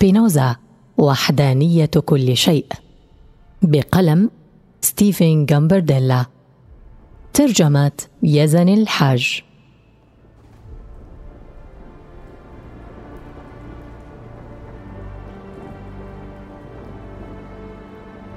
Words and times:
سبينوزا 0.00 0.56
وحدانية 0.98 1.90
كل 2.04 2.36
شيء. 2.36 2.66
بقلم 3.62 4.30
ستيفن 4.80 5.46
جامبرديلا. 5.46 6.26
ترجمة 7.34 7.92
يزن 8.22 8.68
الحاج. 8.68 9.42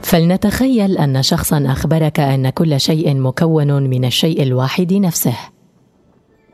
فلنتخيل 0.01 0.97
أن 0.97 1.23
شخصا 1.23 1.63
أخبرك 1.67 2.19
أن 2.19 2.49
كل 2.49 2.79
شيء 2.79 3.15
مكون 3.15 3.89
من 3.89 4.05
الشيء 4.05 4.43
الواحد 4.43 4.93
نفسه. 4.93 5.52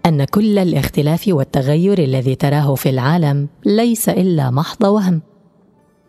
أن 0.09 0.23
كل 0.23 0.57
الاختلاف 0.57 1.27
والتغير 1.27 2.03
الذي 2.03 2.35
تراه 2.35 2.75
في 2.75 2.89
العالم 2.89 3.47
ليس 3.65 4.09
إلا 4.09 4.51
محض 4.51 4.83
وهم. 4.83 5.21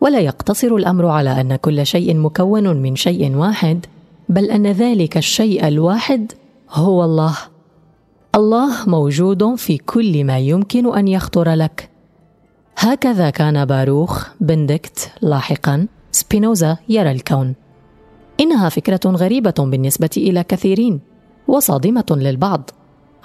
ولا 0.01 0.19
يقتصر 0.19 0.75
الأمر 0.75 1.07
على 1.07 1.41
أن 1.41 1.55
كل 1.55 1.85
شيء 1.85 2.15
مكون 2.17 2.81
من 2.81 2.95
شيء 2.95 3.35
واحد 3.35 3.85
بل 4.29 4.45
أن 4.45 4.67
ذلك 4.67 5.17
الشيء 5.17 5.67
الواحد 5.67 6.31
هو 6.71 7.03
الله. 7.03 7.37
الله 8.35 8.89
موجود 8.89 9.55
في 9.55 9.77
كل 9.77 10.23
ما 10.23 10.39
يمكن 10.39 10.97
أن 10.97 11.07
يخطر 11.07 11.53
لك. 11.53 11.89
هكذا 12.77 13.29
كان 13.29 13.65
باروخ 13.65 14.27
بندكت 14.39 15.11
لاحقا 15.21 15.87
سبينوزا 16.11 16.77
يرى 16.89 17.11
الكون. 17.11 17.55
إنها 18.39 18.69
فكرة 18.69 18.99
غريبة 19.05 19.53
بالنسبة 19.57 20.09
إلى 20.17 20.43
كثيرين 20.43 20.99
وصادمة 21.47 22.05
للبعض. 22.11 22.69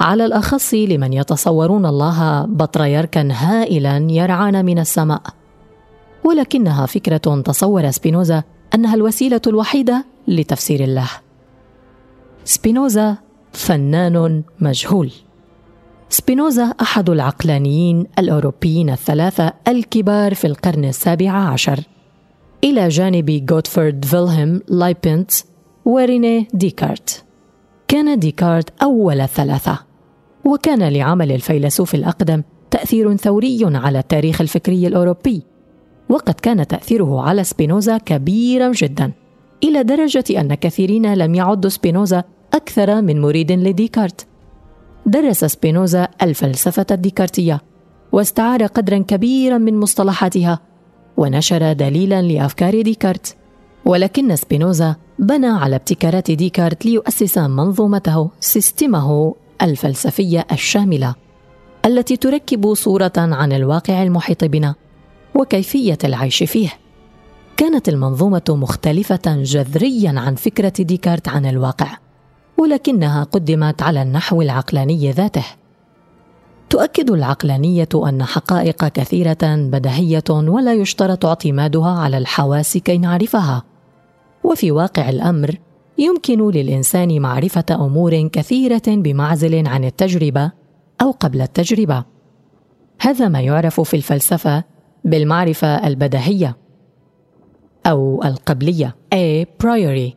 على 0.01 0.25
الأخص 0.25 0.75
لمن 0.75 1.13
يتصورون 1.13 1.87
الله 1.87 2.45
بطريركا 2.45 3.29
هائلا 3.33 4.07
يرعان 4.11 4.65
من 4.65 4.79
السماء. 4.79 5.23
ولكنها 6.25 6.87
فكرة 6.87 7.43
تصور 7.45 7.91
سبينوزا 7.91 8.43
أنها 8.75 8.95
الوسيلة 8.95 9.41
الوحيدة 9.47 10.05
لتفسير 10.29 10.85
الله. 10.85 11.09
سبينوزا 12.45 13.17
فنان 13.53 14.43
مجهول. 14.61 15.13
سبينوزا 16.09 16.75
أحد 16.81 17.11
العقلانيين 17.11 18.07
الأوروبيين 18.19 18.91
الثلاثة 18.91 19.53
الكبار 19.69 20.35
في 20.35 20.47
القرن 20.47 20.85
السابع 20.85 21.31
عشر. 21.31 21.81
إلى 22.65 22.89
جانب 22.89 23.47
غوتفرد 23.53 24.05
فيلهيم 24.05 24.61
لايبنتس 24.69 25.45
وريني 25.85 26.49
ديكارت. 26.55 27.26
كان 27.89 28.19
ديكارت 28.19 28.83
أول 28.83 29.21
الثلاثة 29.21 29.79
وكان 30.45 30.83
لعمل 30.89 31.33
الفيلسوف 31.33 31.95
الأقدم 31.95 32.43
تأثير 32.71 33.17
ثوري 33.17 33.61
على 33.65 33.99
التاريخ 33.99 34.41
الفكري 34.41 34.87
الأوروبي. 34.87 35.43
وقد 36.09 36.35
كان 36.35 36.67
تأثيره 36.67 37.21
على 37.21 37.45
سبينوزا 37.45 37.99
كبيرا 37.99 38.73
جدا 38.73 39.13
إلى 39.65 39.83
درجة 39.83 40.25
أن 40.31 40.55
كثيرين 40.55 41.15
لم 41.15 41.35
يعدوا 41.35 41.71
سبينوزا 41.71 42.25
أكثر 42.55 43.03
من 43.03 43.21
مريد 43.21 43.53
لديكارت. 43.53 44.27
درس 45.07 45.45
سبينوزا 45.45 46.09
الفلسفة 46.23 46.87
الديكارتية 46.91 47.61
واستعار 48.13 48.67
قدرا 48.67 48.99
كبيرا 48.99 49.59
من 49.59 49.81
مصطلحاتها 49.81 50.61
ونشر 51.17 51.73
دليلا 51.73 52.23
لأفكار 52.23 52.83
ديكارت. 52.83 53.37
ولكن 53.85 54.37
سبينوزا 54.37 54.97
بنى 55.19 55.47
على 55.47 55.77
ابتكارات 55.77 56.31
ديكارت 56.31 56.87
ليؤسس 56.87 57.39
منظومته 57.39 58.31
system 58.41 59.21
ه 59.21 59.35
الفلسفية 59.63 60.47
الشاملة 60.53 61.15
التي 61.87 62.17
تركب 62.17 62.75
صورة 62.75 63.13
عن 63.17 63.53
الواقع 63.53 64.03
المحيط 64.03 64.45
بنا 64.45 64.75
وكيفية 65.35 65.99
العيش 66.05 66.43
فيه. 66.43 66.73
كانت 67.57 67.89
المنظومة 67.89 68.43
مختلفة 68.49 69.21
جذريا 69.27 70.21
عن 70.21 70.35
فكرة 70.35 70.73
ديكارت 70.79 71.29
عن 71.29 71.47
الواقع 71.47 71.99
ولكنها 72.59 73.25
قدمت 73.25 73.83
على 73.83 74.03
النحو 74.03 74.43
العقلاني 74.43 75.11
ذاته. 75.11 75.45
تؤكد 76.71 77.11
العقلانية 77.11 77.89
أن 77.95 78.25
حقائق 78.25 78.89
كثيرة 78.89 79.39
بديهيه 79.43 80.25
ولا 80.31 80.75
يشترط 80.75 81.27
اعتمادها 81.27 81.91
على 81.91 82.19
الحواس 82.19 82.77
كي 82.77 82.99
نعرفها. 82.99 83.76
وفي 84.47 84.73
واقع 84.73 85.09
الأمر 85.09 85.59
يمكن 85.99 86.51
للإنسان 86.51 87.21
معرفة 87.21 87.65
أمور 87.71 88.29
كثيرة 88.29 88.83
بمعزل 88.87 89.67
عن 89.69 89.85
التجربة 89.85 90.53
أو 91.03 91.11
قبل 91.11 91.41
التجربة. 91.43 92.05
هذا 93.01 93.29
ما 93.29 93.41
يعرف 93.41 93.81
في 93.81 93.97
الفلسفة 93.97 94.65
بالمعرفة 95.05 95.87
البديهيه 95.87 96.57
أو 97.87 98.23
القبلية 98.25 98.97
a 99.15 99.47
priori 99.65 100.15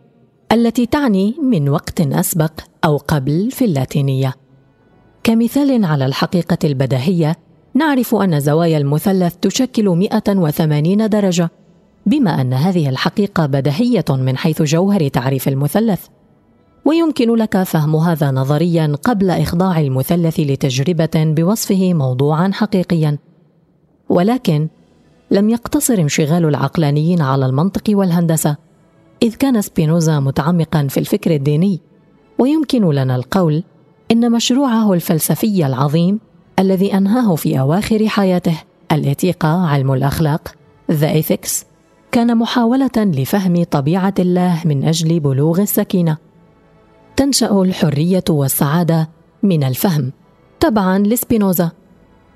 التي 0.51 0.85
تعني 0.85 1.35
من 1.43 1.69
وقت 1.69 2.01
أسبق 2.01 2.51
أو 2.85 2.97
قبل 2.97 3.51
في 3.51 3.65
اللاتينية. 3.65 4.33
كمثال 5.23 5.85
على 5.85 6.05
الحقيقة 6.05 6.57
البديهية 6.63 7.35
نعرف 7.73 8.15
أن 8.15 8.39
زوايا 8.39 8.77
المثلث 8.77 9.35
تشكل 9.35 9.89
180 9.89 11.09
درجة. 11.09 11.49
بما 12.09 12.41
أن 12.41 12.53
هذه 12.53 12.89
الحقيقة 12.89 13.45
بديهية 13.45 14.05
من 14.09 14.37
حيث 14.37 14.61
جوهر 14.61 15.07
تعريف 15.07 15.47
المثلث. 15.47 16.05
ويمكن 16.85 17.35
لك 17.35 17.63
فهم 17.63 17.95
هذا 17.95 18.31
نظريا 18.31 18.95
قبل 19.03 19.29
إخضاع 19.29 19.79
المثلث 19.79 20.39
لتجربة 20.39 21.09
بوصفه 21.15 21.93
موضوعا 21.93 22.51
حقيقيا. 22.53 23.17
ولكن 24.09 24.67
لم 25.31 25.49
يقتصر 25.49 25.93
انشغال 25.93 26.45
العقلانيين 26.45 27.21
على 27.21 27.45
المنطق 27.45 27.83
والهندسة 27.89 28.57
إذ 29.23 29.35
كان 29.35 29.61
سبينوزا 29.61 30.19
متعمقا 30.19 30.87
في 30.87 30.99
الفكر 30.99 31.31
الديني. 31.31 31.81
ويمكن 32.39 32.89
لنا 32.89 33.15
القول 33.15 33.63
إن 34.11 34.31
مشروعه 34.31 34.93
الفلسفي 34.93 35.65
العظيم 35.65 36.19
الذي 36.59 36.93
أنهاه 36.97 37.35
في 37.35 37.59
أواخر 37.59 38.07
حياته 38.07 38.57
الاتيقه 38.91 39.67
علم 39.67 39.93
الأخلاق 39.93 40.51
The 40.91 41.09
Ethics 41.09 41.68
كان 42.11 42.37
محاولة 42.37 42.97
لفهم 42.97 43.63
طبيعة 43.63 44.13
الله 44.19 44.61
من 44.65 44.85
أجل 44.85 45.19
بلوغ 45.19 45.61
السكينة. 45.61 46.17
تنشأ 47.15 47.51
الحرية 47.51 48.23
والسعادة 48.29 49.09
من 49.43 49.63
الفهم 49.63 50.11
تبعا 50.59 50.99
لسبينوزا 50.99 51.71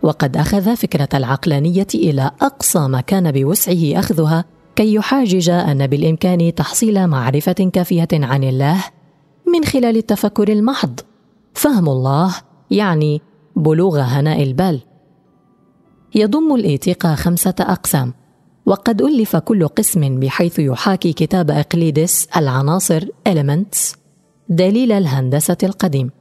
وقد 0.04 0.38
أخذ 0.38 0.76
فكرة 0.76 1.10
العقلانية 1.14 1.88
إلى 1.96 2.32
أقصى 2.42 2.80
ما 2.80 3.02
كان 3.02 3.32
بوسعه 3.32 4.00
أخذها 4.00 4.46
كي 4.76 4.94
يحاجج 4.94 5.50
أن 5.50 5.88
بالإمكان 5.88 6.56
تحصيل 6.56 7.08
معرفة 7.08 7.70
كافية 7.74 8.08
عن 8.14 8.44
الله 8.44 8.84
من 9.48 9.66
خلال 9.66 9.98
التفكر 9.98 10.52
المحض. 10.52 11.00
فهم 11.54 11.90
الله 11.90 12.36
يعني 12.72 13.22
بلوغ 13.56 14.00
هناء 14.00 14.44
البال. 14.44 14.80
يضم 16.16 16.56
الايتيقا 16.56 17.16
خمسة 17.16 17.56
أقسام. 17.60 18.14
وقد 18.66 19.02
ألف 19.02 19.36
كل 19.36 19.68
قسم 19.68 20.20
بحيث 20.20 20.60
يحاكي 20.60 21.14
كتاب 21.14 21.52
إقليدس 21.52 22.28
العناصر 22.38 23.06
elements 23.30 23.96
دليل 24.50 24.92
الهندسة 24.92 25.58
القديم. 25.64 26.12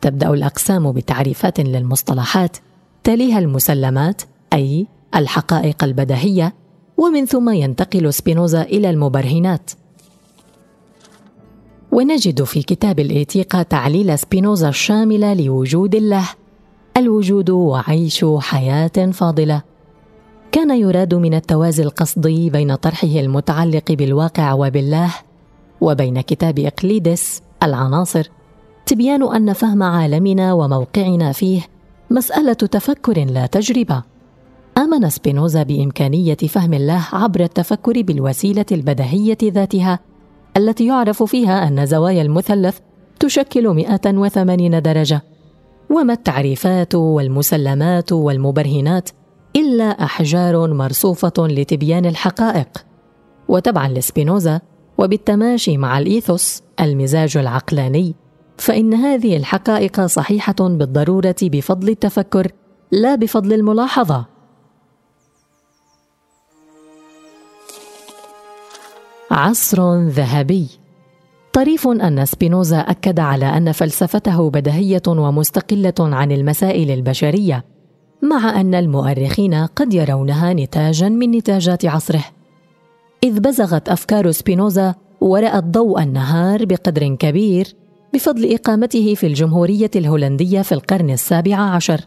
تبدأ 0.00 0.30
الأقسام 0.30 0.92
بتعريفات 0.92 1.60
للمصطلحات 1.60 2.56
تليها 3.04 3.38
المسلمات 3.38 4.22
أي 4.52 4.86
الحقائق 5.14 5.84
البديهيه 5.84 6.54
ومن 6.96 7.26
ثم 7.26 7.50
ينتقل 7.50 8.12
سبينوزا 8.14 8.62
إلى 8.62 8.90
المبرهنات. 8.90 9.70
ونجد 11.92 12.42
في 12.44 12.62
كتاب 12.62 13.00
الإيتيقا 13.00 13.62
تعليل 13.62 14.18
سبينوزا 14.18 14.68
الشامل 14.68 15.44
لوجود 15.44 15.94
الله 15.94 16.28
الوجود 16.96 17.50
وعيش 17.50 18.24
حياة 18.38 19.10
فاضلة. 19.12 19.73
كان 20.54 20.70
يراد 20.70 21.14
من 21.14 21.34
التوازي 21.34 21.82
القصدي 21.82 22.50
بين 22.50 22.74
طرحه 22.74 23.08
المتعلق 23.08 23.92
بالواقع 23.92 24.52
وبالله 24.52 25.14
وبين 25.80 26.20
كتاب 26.20 26.58
إقليدس 26.58 27.42
العناصر 27.62 28.30
تبيان 28.86 29.34
أن 29.34 29.52
فهم 29.52 29.82
عالمنا 29.82 30.52
وموقعنا 30.52 31.32
فيه 31.32 31.62
مسألة 32.10 32.52
تفكر 32.52 33.24
لا 33.24 33.46
تجربة. 33.46 34.02
آمن 34.78 35.10
سبينوزا 35.10 35.62
بإمكانية 35.62 36.34
فهم 36.34 36.74
الله 36.74 37.02
عبر 37.12 37.40
التفكر 37.40 38.02
بالوسيلة 38.02 38.66
البديهية 38.72 39.38
ذاتها 39.44 39.98
التي 40.56 40.86
يعرف 40.86 41.22
فيها 41.22 41.68
أن 41.68 41.86
زوايا 41.86 42.22
المثلث 42.22 42.78
تشكل 43.20 43.68
180 43.68 44.82
درجة 44.82 45.22
وما 45.90 46.12
التعريفات 46.12 46.94
والمسلمات 46.94 48.12
والمبرهنات 48.12 49.10
إلا 49.56 49.84
أحجار 49.84 50.74
مرصوفة 50.74 51.32
لتبيان 51.38 52.06
الحقائق. 52.06 52.68
وتبعا 53.48 53.88
لسبينوزا 53.88 54.60
وبالتماشي 54.98 55.76
مع 55.76 55.98
الإيثوس 55.98 56.62
المزاج 56.80 57.36
العقلاني 57.36 58.14
فإن 58.58 58.94
هذه 58.94 59.36
الحقائق 59.36 60.06
صحيحة 60.06 60.54
بالضرورة 60.60 61.36
بفضل 61.42 61.88
التفكر 61.88 62.52
لا 62.92 63.14
بفضل 63.14 63.52
الملاحظة. 63.52 64.26
عصر 69.30 69.94
ذهبي. 69.94 70.68
طريف 71.52 71.88
أن 71.88 72.24
سبينوزا 72.24 72.78
أكد 72.78 73.20
على 73.20 73.46
أن 73.46 73.72
فلسفته 73.72 74.50
بدهية 74.50 75.02
ومستقلة 75.08 75.94
عن 75.98 76.32
المسائل 76.32 76.90
البشرية. 76.90 77.73
مع 78.24 78.60
أن 78.60 78.74
المؤرخين 78.74 79.54
قد 79.54 79.94
يرونها 79.94 80.52
نتاجا 80.52 81.08
من 81.08 81.30
نتاجات 81.30 81.84
عصره 81.84 82.24
إذ 83.24 83.40
بزغت 83.40 83.88
أفكار 83.88 84.30
سبينوزا 84.30 84.94
ورأت 85.20 85.64
ضوء 85.64 86.02
النهار 86.02 86.64
بقدر 86.64 87.14
كبير 87.14 87.74
بفضل 88.14 88.54
إقامته 88.54 89.14
في 89.14 89.26
الجمهورية 89.26 89.90
الهولندية 89.96 90.62
في 90.62 90.72
القرن 90.72 91.10
السابع 91.10 91.56
عشر. 91.56 92.00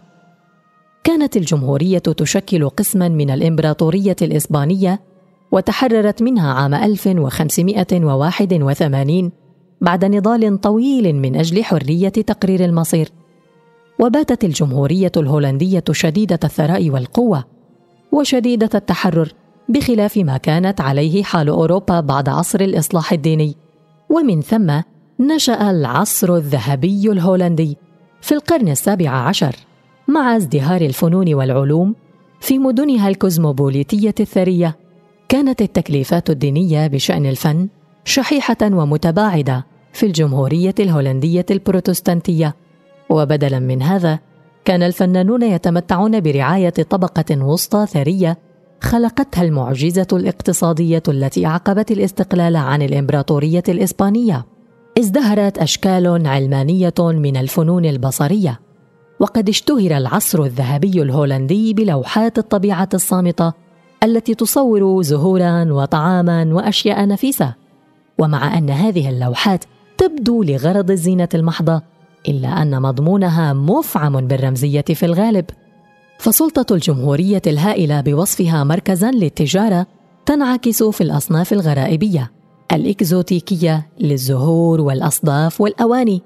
كانت 1.04 1.38
الجمهورية 1.38 1.98
تشكل 1.98 2.70
قسما 2.70 3.10
من 3.10 3.30
الإمبراطورية 3.30 4.16
الإسبانية 4.22 5.02
وتحررت 5.52 6.22
منها 6.22 6.54
عام 6.54 6.74
1581 6.74 9.32
بعد 9.82 10.06
نضال 10.06 10.62
طويل 10.62 11.16
من 11.16 11.36
أجل 11.36 11.64
حرية 11.64 12.10
تقرير 12.10 12.66
المصير. 12.66 13.10
وباتت 14.00 14.44
الجمهورية 14.44 15.12
الهولندية 15.18 15.84
شديدة 15.92 16.40
الثراء 16.44 16.90
والقوة 16.90 17.44
وشديدة 18.12 18.70
التحرر 18.76 19.34
بخلاف 19.70 20.18
ما 20.18 20.38
كانت 20.38 20.82
عليه 20.82 21.24
حال 21.24 21.50
أوروبا 21.50 22.00
بعد 22.00 22.30
عصر 22.30 22.62
الإصلاح 22.62 23.14
الديني. 23.14 23.56
ومن 24.10 24.42
ثم 24.42 24.82
نشأ 25.20 25.72
العصر 25.72 26.36
الذهبي 26.36 27.12
الهولندي 27.12 27.78
في 28.22 28.32
القرن 28.32 28.70
السابع 28.70 29.10
عشر 29.10 29.56
مع 30.08 30.36
ازدهار 30.36 30.82
الفنون 30.82 31.34
والعلوم 31.34 31.96
في 32.40 32.60
مدنها 32.60 33.10
الكوزموبوليتية 33.10 34.16
الثرية. 34.20 34.78
كانت 35.30 35.62
التكليفات 35.62 36.30
الدينية 36.30 36.88
بشأن 36.88 37.26
الفن 37.26 37.68
شحيحة 38.06 38.58
ومتباعدة 38.64 39.66
في 39.94 40.06
الجمهورية 40.06 40.76
الهولندية 40.80 41.46
البروتستانتية. 41.52 42.56
وبدلا 43.10 43.60
من 43.60 43.82
هذا 43.82 44.20
كان 44.66 44.84
الفنانون 44.84 45.44
يتمتعون 45.44 46.20
برعاية 46.20 46.70
طبقة 46.70 47.44
وسطى 47.44 47.86
ثرية 47.86 48.38
خلقتها 48.82 49.44
المعجزة 49.44 50.08
الاقتصادية 50.14 51.04
التي 51.08 51.46
أعقبت 51.46 51.92
الاستقلال 51.92 52.56
عن 52.56 52.82
الإمبراطورية 52.82 53.64
الإسبانية. 53.70 54.46
ازدهرت 55.00 55.58
أشكال 55.58 56.28
علمانية 56.28 56.94
من 57.00 57.38
الفنون 57.38 57.86
البصرية 57.86 58.60
وقد 59.20 59.50
اشتهر 59.50 59.98
العصر 59.98 60.44
الذهبي 60.44 61.02
الهولندي 61.02 61.74
بلوحات 61.74 62.38
الطبيعة 62.38 62.90
الصامتة 62.94 63.54
التي 64.04 64.36
تصور 64.36 65.02
زهورا 65.02 65.68
وطعاما 65.72 66.54
وأشياء 66.54 67.08
نفيسة. 67.08 67.54
ومع 68.20 68.58
أن 68.58 68.70
هذه 68.70 69.10
اللوحات 69.10 69.66
تبدو 69.98 70.44
لغرض 70.44 70.92
الزينه 70.92 71.30
المحضة 71.34 71.82
إلا 72.28 72.62
أن 72.62 72.82
مضمونها 72.82 73.54
مفعم 73.54 74.28
بالرمزية 74.28 74.82
في 74.82 75.06
الغالب. 75.06 75.46
فسلطة 76.20 76.74
الجمهورية 76.74 77.42
الهائلة 77.48 78.02
بوصفها 78.02 78.64
مركزا 78.64 79.12
للتجارة 79.12 79.88
تنعكس 80.26 80.84
في 80.84 81.02
الأصناف 81.02 81.54
الغرائبية 81.54 82.32
الإكزوتيكية 82.72 83.88
للزهور 84.00 84.82
والأصداف 84.82 85.62
والأواني. 85.62 86.22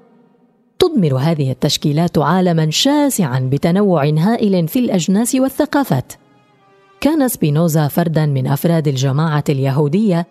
تضمر 0.78 1.16
هذه 1.16 1.50
التشكيلات 1.50 2.18
عالما 2.18 2.70
شاسعا 2.70 3.40
بتنوع 3.52 4.04
هائل 4.04 4.68
في 4.68 4.78
الأجناس 4.78 5.34
والثقافات. 5.34 6.12
كان 7.00 7.28
سبينوزا 7.28 7.88
فردا 7.88 8.26
من 8.26 8.46
أفراد 8.46 8.88
الجماعة 8.88 9.44
اليهودية 9.48 10.26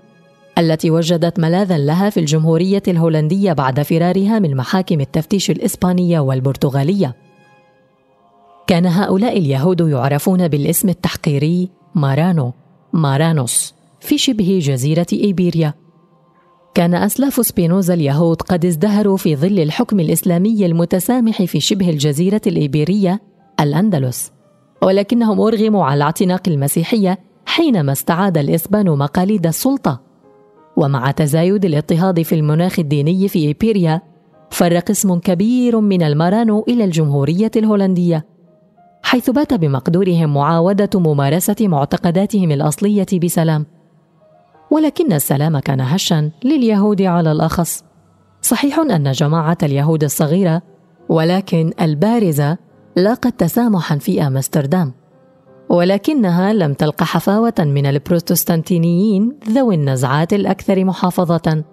التي 0.57 0.91
وجدت 0.91 1.39
ملاذا 1.39 1.77
لها 1.77 2.09
في 2.09 2.19
الجمهورية 2.19 2.83
الهولندية 2.87 3.53
بعد 3.53 3.81
فرارها 3.81 4.39
من 4.39 4.55
محاكم 4.55 5.01
التفتيش 5.01 5.51
الإسبانية 5.51 6.19
والبرتغالية. 6.19 7.15
كان 8.67 8.85
هؤلاء 8.85 9.37
اليهود 9.37 9.81
يعرفون 9.81 10.47
بالاسم 10.47 10.89
التحقيري 10.89 11.69
مارانو 11.95 12.53
مارانوس 12.93 13.73
في 13.99 14.17
شبه 14.17 14.59
جزيرة 14.63 15.07
إيبيريا. 15.13 15.73
كان 16.73 16.93
أسلاف 16.93 17.45
سبينوزا 17.45 17.93
اليهود 17.93 18.41
قد 18.41 18.65
ازدهروا 18.65 19.17
في 19.17 19.35
ظل 19.35 19.59
الحكم 19.59 19.99
الإسلامي 19.99 20.65
المتسامح 20.65 21.43
في 21.43 21.59
شبه 21.59 21.89
الجزيرة 21.89 22.41
الإيبيرية 22.47 23.21
الأندلس. 23.59 24.31
ولكنهم 24.83 25.41
أرغموا 25.41 25.85
على 25.85 26.03
اعتناق 26.03 26.41
المسيحية 26.47 27.19
حينما 27.45 27.91
استعاد 27.91 28.37
الإسبان 28.37 28.89
مقاليد 28.89 29.47
السلطة. 29.47 30.10
ومع 30.81 31.11
تزايد 31.11 31.65
الاضطهاد 31.65 32.21
في 32.21 32.35
المناخ 32.35 32.79
الديني 32.79 33.27
في 33.27 33.39
إيبيريا 33.39 34.01
فر 34.49 34.77
قسم 34.77 35.19
كبير 35.19 35.79
من 35.79 36.03
المارانو 36.03 36.65
إلى 36.67 36.83
الجمهورية 36.83 37.51
الهولندية 37.55 38.25
حيث 39.03 39.29
بات 39.29 39.53
بمقدورهم 39.53 40.33
معاودة 40.33 40.99
ممارسة 40.99 41.55
معتقداتهم 41.61 42.51
الأصلية 42.51 43.05
بسلام. 43.23 43.65
ولكن 44.71 45.13
السلام 45.13 45.59
كان 45.59 45.81
هشا 45.81 46.31
لليهود 46.43 47.01
على 47.01 47.31
الأخص. 47.31 47.83
صحيح 48.41 48.79
أن 48.79 49.11
جماعة 49.11 49.57
اليهود 49.63 50.03
الصغيرة 50.03 50.61
ولكن 51.09 51.71
البارزة 51.81 52.57
لاقت 52.95 53.39
تسامحا 53.39 53.97
في 53.97 54.27
آمستردام. 54.27 54.93
ولكنها 55.71 56.53
لم 56.53 56.73
تلق 56.73 57.03
حفاوة 57.03 57.53
من 57.59 57.85
البروتستانتينيين 57.85 59.39
ذوي 59.49 59.75
النزعات 59.75 60.33
الأكثر 60.33 60.85
محافظة. 60.85 61.63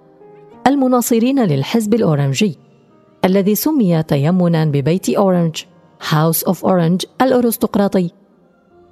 المناصرين 0.67 1.45
للحزب 1.45 1.95
الأورنجي 1.95 2.59
الذي 3.25 3.55
سمي 3.55 4.03
تيمنا 4.03 4.65
ببيت 4.65 5.11
أورنج 5.11 5.56
House 6.08 6.44
of 6.44 6.65
Orange 6.65 7.03
الأرستقراطي 7.22 8.11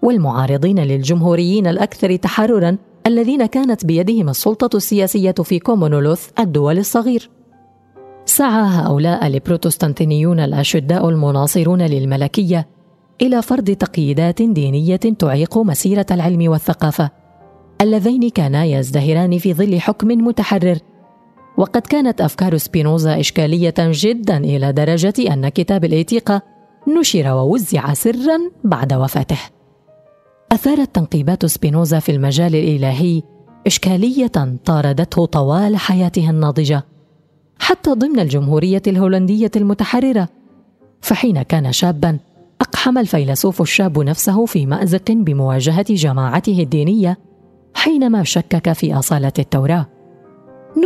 والمعارضين 0.02 0.78
للجمهوريين 0.78 1.66
الأكثر 1.66 2.16
تحررا 2.16 2.76
الذين 3.07 3.47
كانت 3.47 3.85
بيدهم 3.85 4.28
السلطة 4.28 4.76
السياسية 4.76 5.33
في 5.33 5.59
commonwealth 5.59 6.28
الدول 6.38 6.78
الصغير. 6.78 7.30
سعى 8.25 8.62
هؤلاء 8.62 9.26
البروتستانتينيون 9.26 10.40
الأشداء 10.40 11.09
المناصرون 11.09 11.83
للملكية 11.83 12.75
إلى 13.23 13.42
فرض 13.42 13.70
تقييدات 13.70 14.42
دينية 14.42 14.96
تعيق 14.96 15.58
مسيرة 15.58 16.06
العلم 16.11 16.50
والثقافة 16.50 17.11
اللذين 17.80 18.30
كانا 18.30 18.64
يزدهران 18.64 19.38
في 19.38 19.54
ظل 19.54 19.80
حكم 19.80 20.08
متحرر. 20.08 20.78
وقد 21.58 21.80
كانت 21.82 22.20
أفكار 22.20 22.56
سبينوزا 22.56 23.20
إشكالية 23.20 23.75
جدا 23.78 24.37
إلى 24.37 24.73
درجة 24.73 25.14
أن 25.32 25.49
كتاب 25.49 25.85
الإيتيقة 25.85 26.42
نشر 26.99 27.32
ووزع 27.32 27.94
سرا 27.94 28.38
بعد 28.64 28.92
وفاته. 28.92 29.38
أثارت 30.52 30.94
تنقيبات 30.94 31.46
سبينوزا 31.46 31.99
في 31.99 32.12
المجال 32.12 32.54
الإلهي 32.54 33.23
إشكالية 33.66 34.56
طاردته 34.64 35.26
طوال 35.26 35.76
حياته 35.76 36.30
الناضجة 36.30 36.85
حتى 37.58 37.90
ضمن 37.90 38.20
الجمهورية 38.20 38.82
الهولندية 38.87 39.50
المتحررة. 39.56 40.28
فحين 41.00 41.42
كان 41.42 41.73
شابا 41.73 42.18
أقحم 42.60 42.98
الفيلسوف 42.98 43.62
الشاب 43.62 43.98
نفسه 43.98 44.46
في 44.46 44.66
مأزق 44.66 45.10
بمواجهة 45.10 45.94
جماعته 45.94 46.62
الدينية 46.62 47.18
حينما 47.75 48.25
شكك 48.25 48.72
في 48.72 48.94
أصالة 48.94 49.32
التوراة. 49.38 49.86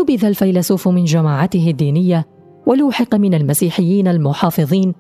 نبذ 0.01 0.25
الفيلسوف 0.25 0.89
من 0.89 1.05
جماعته 1.05 1.71
الدينية 1.71 2.27
ولوحق 2.67 3.15
من 3.15 3.35
المسيحيين 3.35 4.09
المحافظين 4.09 4.95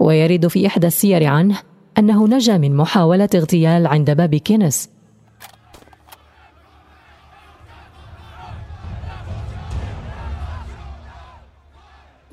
ويرد 0.00 0.46
في 0.46 0.66
إحدى 0.66 0.86
السير 0.86 1.24
عنه 1.24 1.58
أنه 1.98 2.28
نجا 2.28 2.58
من 2.58 2.76
محاولة 2.76 3.28
اغتيال 3.34 3.86
عند 3.86 4.10
باب 4.10 4.34
كينيس. 4.34 4.90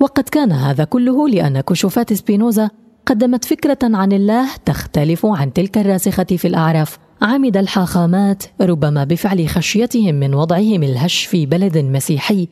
وقد 0.00 0.28
كان 0.28 0.52
هذا 0.52 0.84
كله 0.84 1.28
لأن 1.28 1.60
كشوفات 1.60 2.12
سبينوزا 2.12 2.70
قدمت 3.10 3.44
فكرة 3.44 3.78
عن 3.82 4.12
الله 4.12 4.56
تختلف 4.64 5.26
عن 5.26 5.52
تلك 5.52 5.78
الراسخة 5.78 6.24
في 6.24 6.48
الأعراف. 6.48 6.98
عمد 7.22 7.56
الحاخامات 7.56 8.42
ربما 8.60 9.04
بفعل 9.04 9.48
خشيتهم 9.48 10.14
من 10.14 10.34
وضعهم 10.34 10.82
الهش 10.82 11.24
في 11.24 11.46
بلد 11.46 11.78
مسيحي. 11.78 12.48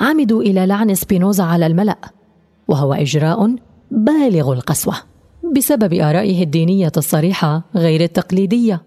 عمدوا 0.00 0.42
إلى 0.42 0.66
لعن 0.66 0.94
سبينوزا 0.94 1.44
على 1.44 1.66
الملأ 1.66 1.98
وهو 2.68 2.94
إجراء 2.94 3.56
بالغ 3.90 4.52
القسوة 4.52 4.94
بسبب 5.56 5.94
آرائه 5.94 6.42
الدينية 6.42 6.92
الصريحة 6.96 7.62
غير 7.76 8.00
التقليدية. 8.00 8.82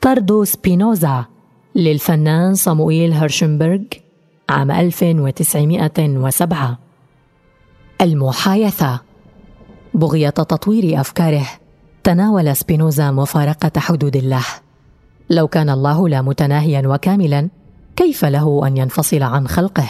طرد 0.00 0.44
سبينوزا 0.44 1.24
للفنان 1.74 2.54
صموئيل 2.54 3.12
هرشنبرغ 3.12 3.78
عام 4.48 4.70
1907 4.70 6.78
المحايثة. 8.00 9.00
بغية 9.94 10.30
تطوير 10.30 11.00
أفكاره 11.00 11.46
تناول 12.04 12.56
سبينوزا 12.56 13.10
مفارقة 13.10 13.80
حدود 13.80 14.16
الله. 14.16 14.44
لو 15.30 15.48
كان 15.48 15.70
الله 15.70 16.08
لا 16.08 16.22
متناهيا 16.22 16.88
وكاملا 16.88 17.48
كيف 17.96 18.24
له 18.24 18.66
أن 18.66 18.76
ينفصل 18.76 19.22
عن 19.22 19.48
خلقه؟ 19.48 19.88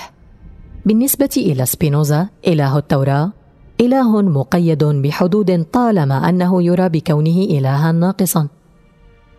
بالنسبة 0.87 1.31
إلى 1.37 1.67
سبينوزا 1.67 2.29
إله 2.47 2.79
التوراة 2.79 3.33
إله 3.81 4.23
مقيد 4.23 4.85
بحدود 4.85 5.65
طالما 5.65 6.29
أنه 6.29 6.63
يرى 6.63 6.89
بكونه 6.89 7.39
إلها 7.39 7.93
ناقصا. 7.93 8.49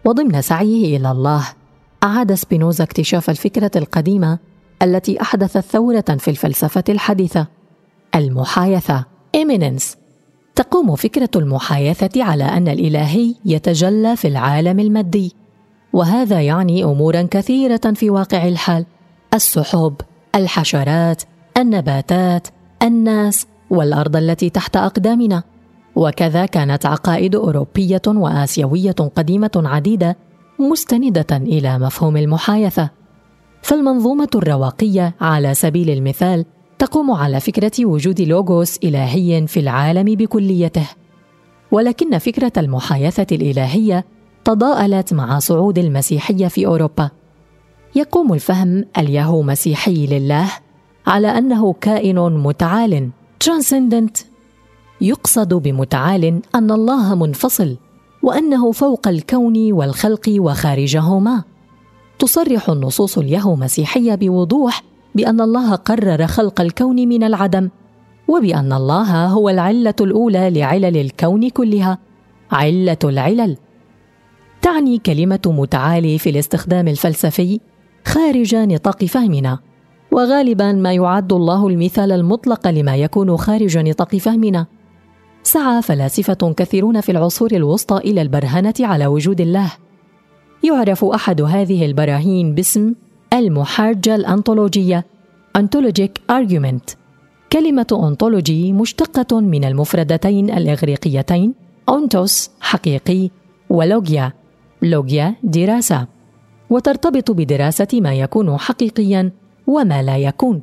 وضمن 0.06 0.42
سعيه 0.42 0.98
إلى 0.98 1.12
الله 1.12 1.48
أعاد 2.04 2.34
سبينوزا 2.34 2.84
اكتشاف 2.84 3.30
الفكرة 3.30 3.72
القديمة 3.76 4.40
التي 4.82 5.22
احدثت 5.22 5.58
ثورة 5.58 6.02
في 6.02 6.28
الفلسفة 6.28 6.84
الحديثة 6.90 7.48
المحايثة 8.16 9.06
إيميننس 9.36 9.98
تقوم 10.56 10.96
فكرة 10.96 11.30
المحايثة 11.36 12.24
على 12.24 12.44
أن 12.44 12.68
الإلهي 12.68 13.36
يتجلى 13.46 14.16
في 14.16 14.28
العالم 14.28 14.80
المادي 14.80 15.34
وهذا 15.94 16.42
يعني 16.42 16.84
أمورا 16.84 17.28
كثيرة 17.32 17.94
في 17.96 18.10
واقع 18.10 18.48
الحال 18.48 18.86
السحب 19.34 19.96
الحشرات 20.36 21.24
النباتات 21.58 22.48
الناس 22.84 23.48
والأرض 23.70 24.16
التي 24.16 24.50
تحت 24.50 24.78
أقدامنا. 24.78 25.44
وكذا 25.96 26.46
كانت 26.46 26.86
عقائد 26.86 27.36
أوروبية 27.36 28.02
وآسيوية 28.08 28.92
قديمة 28.92 29.52
عديدة 29.56 30.18
مستندة 30.60 31.38
إلى 31.38 31.80
مفهوم 31.80 32.18
المحايثة. 32.18 32.90
فالمنظومة 33.68 34.30
الرواقية 34.36 35.16
على 35.22 35.54
سبيل 35.54 35.90
المثال 35.90 36.46
تقوم 36.80 37.12
على 37.12 37.40
فكرة 37.40 37.72
وجود 37.86 38.22
لوغوس 38.22 38.78
إلهي 38.84 39.48
في 39.48 39.60
العالم 39.60 40.16
بكليته. 40.16 40.88
ولكن 41.72 42.18
فكرة 42.18 42.52
المحايثة 42.58 43.28
الإلهية 43.32 44.06
تضاءلت 44.44 45.14
مع 45.14 45.40
صعود 45.40 45.78
المسيحية 45.80 46.48
في 46.48 46.66
أوروبا. 46.66 47.10
يقوم 47.96 48.34
الفهم 48.34 48.86
اليهو 48.98 49.42
مسيحي 49.42 50.08
لله 50.08 50.52
على 51.08 51.28
أنه 51.28 51.74
كائن 51.74 52.20
متعال 52.20 53.10
transcendent. 53.44 54.24
يقصد 55.02 55.54
بمتعال 55.54 56.42
أن 56.56 56.72
الله 56.72 57.16
منفصل 57.16 57.78
وأنه 58.24 58.72
فوق 58.72 59.08
الكون 59.08 59.72
والخلق 59.72 60.36
وخارجهما. 60.38 61.57
تصرح 62.20 62.70
النصوص 62.70 63.18
اليهو 63.18 63.56
مسيحية 63.56 64.16
بوضوح 64.16 64.84
بأن 65.16 65.42
الله 65.42 65.76
قرر 65.76 66.28
خلق 66.28 66.62
الكون 66.62 66.96
من 66.96 67.24
العدم 67.24 67.70
وبأن 68.28 68.74
الله 68.74 69.26
هو 69.26 69.50
العلة 69.50 69.94
الأولى 70.02 70.50
لعلل 70.50 70.98
الكون 70.98 71.50
كلها. 71.50 71.98
علة 72.52 72.98
العلل. 73.04 73.58
تعني 74.62 74.98
كلمة 74.98 75.40
متعالي 75.46 76.18
في 76.18 76.30
الاستخدام 76.30 76.88
الفلسفي 76.88 77.60
خارج 78.06 78.56
نطاق 78.56 79.06
فهمنا 79.06 79.60
وغالبا 80.12 80.72
ما 80.72 80.94
يعد 80.94 81.34
الله 81.34 81.68
المثال 81.68 82.12
المطلق 82.12 82.68
لما 82.68 82.96
يكون 82.96 83.38
خارج 83.38 83.78
نطاق 83.78 84.16
فهمنا. 84.16 84.66
سعى 85.44 85.82
فلاسفة 85.82 86.54
كثيرون 86.58 87.02
في 87.02 87.12
العصور 87.12 87.52
الوسطى 87.52 87.98
إلى 87.98 88.22
البرهنة 88.22 88.74
على 88.80 89.08
وجود 89.08 89.42
الله. 89.42 89.72
يعرف 90.64 91.06
أحد 91.06 91.42
هذه 91.42 91.86
البراهين 91.86 92.56
باسم 92.56 92.94
المحاجة 93.34 94.16
الأنطولوجية 94.16 95.06
Ontologic 95.58 96.12
Argument. 96.32 96.96
كلمة 97.54 97.88
أونتولوجي 97.92 98.74
مشتقة 98.74 99.40
من 99.40 99.66
المفردتين 99.66 100.50
الإغريقيتين 100.50 101.54
أونتوس 101.90 102.50
حقيقي 102.60 103.30
ولوجيا 103.70 104.34
لوجيا 104.82 105.36
دراسة. 105.44 106.08
وترتبط 106.70 107.32
بدراسة 107.32 107.88
ما 107.94 108.14
يكون 108.14 108.58
حقيقيا 108.58 109.32
وما 109.68 110.04
لا 110.04 110.18
يكون. 110.18 110.62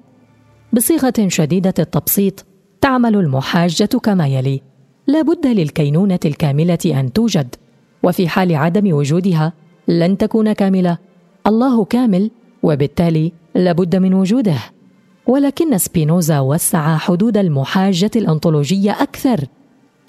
بصيغة 0.73 1.29
شديدة 1.29 1.75
التبسيط 1.79 2.45
تعمل 2.81 3.17
المحاجة 3.17 3.85
كما 4.03 4.27
يلي. 4.27 4.63
لا 5.07 5.23
بد 5.23 5.47
للكينونة 5.47 6.21
الكاملة 6.25 6.79
أن 6.87 7.13
توجد. 7.13 7.55
وفي 8.03 8.29
حال 8.29 8.55
عدم 8.55 8.93
وجودها 8.93 9.53
لن 9.89 10.19
تكون 10.19 10.53
كاملة. 10.53 10.99
الله 11.47 11.85
كامل 11.85 12.31
وبالتالي 12.63 13.33
لابد 13.55 13.97
من 13.97 14.15
وجوده. 14.15 14.59
ولكن 15.27 15.79
سبينوزا 15.79 16.41
وسع 16.41 16.97
حدود 16.97 17.37
المحاجة 17.37 18.11
الأنطولوجية 18.17 18.93
أكثر 18.93 19.45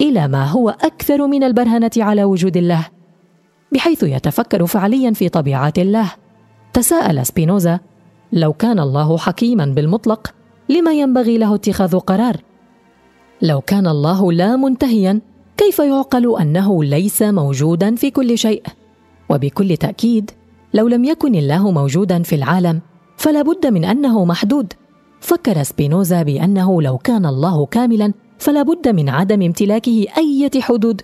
إلى 0.00 0.28
ما 0.28 0.44
هو 0.44 0.70
أكثر 0.70 1.26
من 1.26 1.44
البرهنة 1.44 1.90
على 1.96 2.24
وجود 2.24 2.56
الله. 2.56 2.86
بحيث 3.72 4.02
يتفكر 4.02 4.66
فعليا 4.66 5.10
في 5.10 5.28
طبيعات 5.28 5.78
الله. 5.78 6.12
تساءل 6.72 7.26
سبينوزا 7.26 7.80
لو 8.32 8.52
كان 8.52 8.80
الله 8.80 9.18
حكيما 9.18 9.64
بالمطلق 9.66 10.34
لما 10.68 10.92
ينبغي 10.92 11.38
له 11.38 11.54
اتخاذ 11.54 11.98
قرار؟ 11.98 12.36
لو 13.42 13.60
كان 13.60 13.86
الله 13.86 14.32
لا 14.32 14.56
منتهيا 14.56 15.20
كيف 15.56 15.78
يعقل 15.78 16.40
أنه 16.40 16.84
ليس 16.84 17.22
موجودا 17.22 17.94
في 17.94 18.10
كل 18.10 18.38
شيء؟ 18.38 18.62
وبكل 19.28 19.76
تأكيد 19.76 20.30
لو 20.74 20.88
لم 20.88 21.04
يكن 21.04 21.34
الله 21.34 21.70
موجودا 21.70 22.22
في 22.22 22.34
العالم 22.34 22.80
فلا 23.16 23.42
بد 23.42 23.66
من 23.66 23.84
أنه 23.84 24.24
محدود. 24.24 24.72
فكر 25.20 25.62
سبينوزا 25.62 26.22
بأنه 26.22 26.82
لو 26.82 26.98
كان 26.98 27.26
الله 27.26 27.66
كاملا 27.66 28.12
فلا 28.38 28.62
بد 28.62 28.88
من 28.88 29.08
عدم 29.08 29.42
امتلاكه 29.42 30.06
أي 30.16 30.50
حدود. 30.60 31.02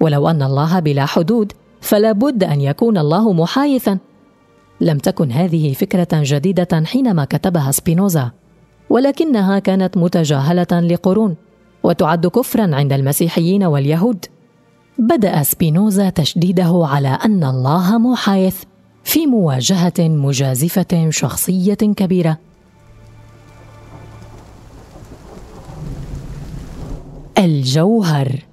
ولو 0.00 0.28
أن 0.28 0.42
الله 0.42 0.80
بلا 0.80 1.06
حدود 1.06 1.52
فلا 1.80 2.12
بد 2.12 2.44
أن 2.44 2.60
يكون 2.60 2.98
الله 2.98 3.32
محايثا. 3.32 3.98
لم 4.80 4.98
تكن 4.98 5.32
هذه 5.32 5.72
فكرة 5.72 6.08
جديدة 6.12 6.82
حينما 6.84 7.24
كتبها 7.24 7.70
سبينوزا. 7.70 8.30
ولكنها 8.90 9.58
كانت 9.58 9.96
متجاهلة 9.96 10.80
لقرون 10.80 11.36
وتعد 11.82 12.26
كفرا 12.26 12.74
عند 12.74 12.92
المسيحيين 12.92 13.64
واليهود. 13.64 14.24
بدأ 14.98 15.42
سبينوزا 15.42 16.10
تشديده 16.10 16.86
على 16.86 17.08
أن 17.08 17.44
الله 17.44 17.98
محايث 17.98 18.62
في 19.04 19.26
مواجهة 19.26 19.92
مجازفة 19.98 21.10
شخصية 21.10 21.74
كبيرة. 21.74 22.38
الجوهر. 27.38 28.44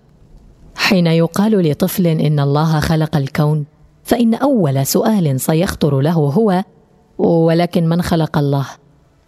حين 0.76 1.08
يقال 1.08 1.70
لطفل 1.70 2.08
إن 2.08 2.40
الله 2.40 2.80
خلق 2.80 3.16
الكون 3.16 3.66
فإن 4.04 4.34
أول 4.34 4.86
سؤال 4.86 5.40
سيخطر 5.40 6.02
له 6.02 6.14
هو 6.14 6.64
ولكن 7.18 7.90
من 7.90 8.02
خلق 8.02 8.38
الله؟ 8.38 8.68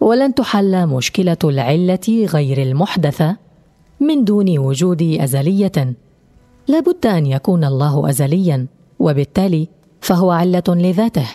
ولن 0.00 0.34
تحل 0.34 0.86
مشكلة 0.86 1.36
العلة 1.44 2.26
غير 2.32 2.62
المحدثة؟ 2.62 3.36
من 4.00 4.24
دون 4.24 4.58
وجود 4.58 5.02
أزلية. 5.20 6.05
لا 6.68 6.80
بد 6.80 7.06
أن 7.06 7.26
يكون 7.26 7.64
الله 7.64 8.10
ازليا 8.10 8.66
وبالتالي 8.98 9.68
فهو 10.00 10.30
علة 10.30 10.62
لذاته. 10.68 11.26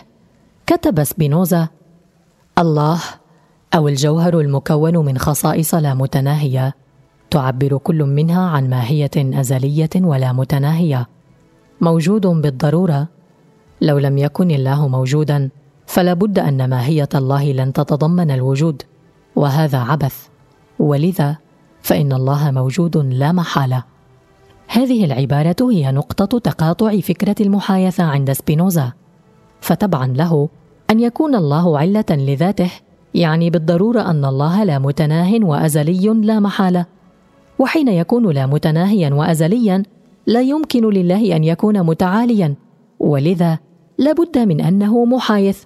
كتب 0.66 1.04
سبينوزا 1.04 1.68
الله 2.58 3.00
أو 3.74 3.88
الجوهر 3.88 4.40
المكون 4.40 4.96
من 4.96 5.18
خصائص 5.18 5.74
لا 5.74 5.94
متناهية 5.94 6.74
تعبر 7.30 7.76
كل 7.76 8.04
منها 8.04 8.42
عن 8.48 8.70
ماهية 8.70 9.10
أزلية 9.16 9.90
ولا 9.96 10.32
متناهية 10.32 11.08
موجود 11.80 12.26
بالضرورة. 12.26 13.08
لو 13.80 13.98
لم 13.98 14.18
يكن 14.18 14.50
الله 14.50 14.88
موجودا 14.88 15.50
فلا 15.86 16.14
بد 16.14 16.38
أن 16.38 16.70
ماهية 16.70 17.08
الله 17.14 17.52
لن 17.52 17.72
تتضمن 17.72 18.30
الوجود 18.30 18.82
وهذا 19.36 19.78
عبث. 19.78 20.26
ولذا 20.78 21.36
فإن 21.82 22.12
الله 22.12 22.50
موجود 22.50 22.96
لا 22.96 23.32
محالة. 23.32 23.91
هذه 24.68 25.04
العبارة 25.04 25.56
هي 25.60 25.92
نقطة 25.92 26.38
تقاطع 26.38 27.00
فكرة 27.00 27.34
المحايثة 27.40 28.04
عند 28.04 28.32
سبينوزا. 28.32 28.92
فتبعا 29.60 30.06
له 30.06 30.48
أن 30.90 31.00
يكون 31.00 31.34
الله 31.34 31.78
علة 31.78 32.04
لذاته 32.10 32.70
يعني 33.14 33.50
بالضرورة 33.50 34.00
أن 34.00 34.24
الله 34.24 34.64
لا 34.64 34.78
متناه 34.78 35.32
وأزلي 35.42 36.08
لا 36.08 36.40
محالة. 36.40 36.86
وحين 37.58 37.88
يكون 37.88 38.30
لا 38.30 38.46
متناهيا 38.46 39.14
وازليا 39.14 39.82
لا 40.26 40.40
يمكن 40.40 40.90
لله 40.90 41.36
أن 41.36 41.44
يكون 41.44 41.82
متعاليا. 41.82 42.54
ولذا 43.00 43.58
لابد 43.98 44.38
من 44.38 44.60
أنه 44.60 45.04
محايث. 45.04 45.62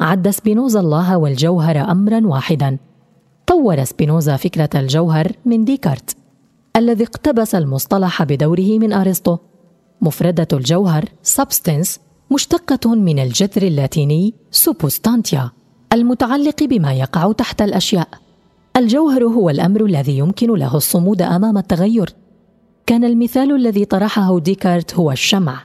عد 0.00 0.30
سبينوزا 0.30 0.80
الله 0.80 1.18
والجوهر 1.18 1.76
امرا 1.90 2.26
واحدا. 2.26 2.78
طور 3.46 3.84
سبينوزا 3.84 4.36
فكرة 4.36 4.70
الجوهر 4.74 5.32
من 5.44 5.64
ديكارت. 5.64 6.19
الذي 6.76 7.04
اقتبس 7.04 7.54
المصطلح 7.54 8.22
بدوره 8.22 8.78
من 8.78 8.92
أرسطو. 8.92 9.38
مفردة 10.02 10.48
الجوهر 10.52 11.04
substance 11.38 11.98
مشتقة 12.30 12.94
من 12.94 13.18
الجذر 13.18 13.62
اللاتيني 13.62 14.34
substantia 14.54 15.40
المتعلق 15.92 16.64
بما 16.64 16.92
يقع 16.92 17.32
تحت 17.32 17.62
الأشياء. 17.62 18.08
الجوهر 18.76 19.24
هو 19.24 19.50
الأمر 19.50 19.84
الذي 19.84 20.18
يمكن 20.18 20.54
له 20.54 20.76
الصمود 20.76 21.22
أمام 21.22 21.58
التغير. 21.58 22.14
كان 22.86 23.04
المثال 23.04 23.56
الذي 23.56 23.84
طرحه 23.84 24.38
ديكارت 24.38 24.94
هو 24.94 25.10
الشمع. 25.10 25.62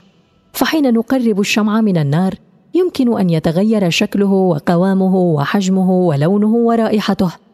فحين 0.52 0.94
نقرب 0.94 1.40
الشمع 1.40 1.80
من 1.80 1.96
النار 1.96 2.34
يمكن 2.74 3.18
أن 3.18 3.30
يتغير 3.30 3.90
شكله 3.90 4.32
وقوامه 4.32 5.16
وحجمه 5.16 5.90
ولونه 5.90 6.54
ورائحته. 6.54 7.45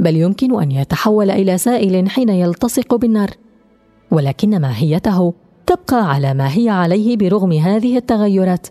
بل 0.00 0.16
يمكن 0.16 0.62
أن 0.62 0.70
يتحول 0.70 1.30
إلى 1.30 1.58
سائل 1.58 2.10
حين 2.10 2.28
يلتصق 2.28 2.94
بالنار. 2.94 3.30
ولكن 4.10 4.60
ماهيته 4.60 5.34
تبقى 5.66 6.10
على 6.10 6.34
ما 6.34 6.56
هي 6.56 6.68
عليه 6.68 7.16
برغم 7.16 7.52
هذه 7.52 7.96
التغيرات. 7.96 8.66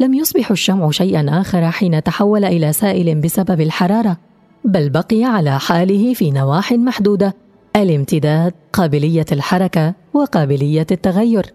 لم 0.00 0.14
يصبح 0.14 0.50
الشمع 0.50 0.90
شيئا 0.90 1.40
آخر 1.40 1.70
حين 1.70 2.02
تحول 2.02 2.44
إلى 2.44 2.72
سائل 2.72 3.20
بسبب 3.20 3.60
الحرارة 3.60 4.16
بل 4.64 4.90
بقي 4.90 5.24
على 5.24 5.60
حاله 5.60 6.14
في 6.14 6.30
نواح 6.30 6.72
محدودة 6.72 7.34
الامتداد 7.76 8.54
قابلية 8.72 9.26
الحركة 9.32 9.94
وقابلية 10.14 10.86
التغير. 10.90 11.54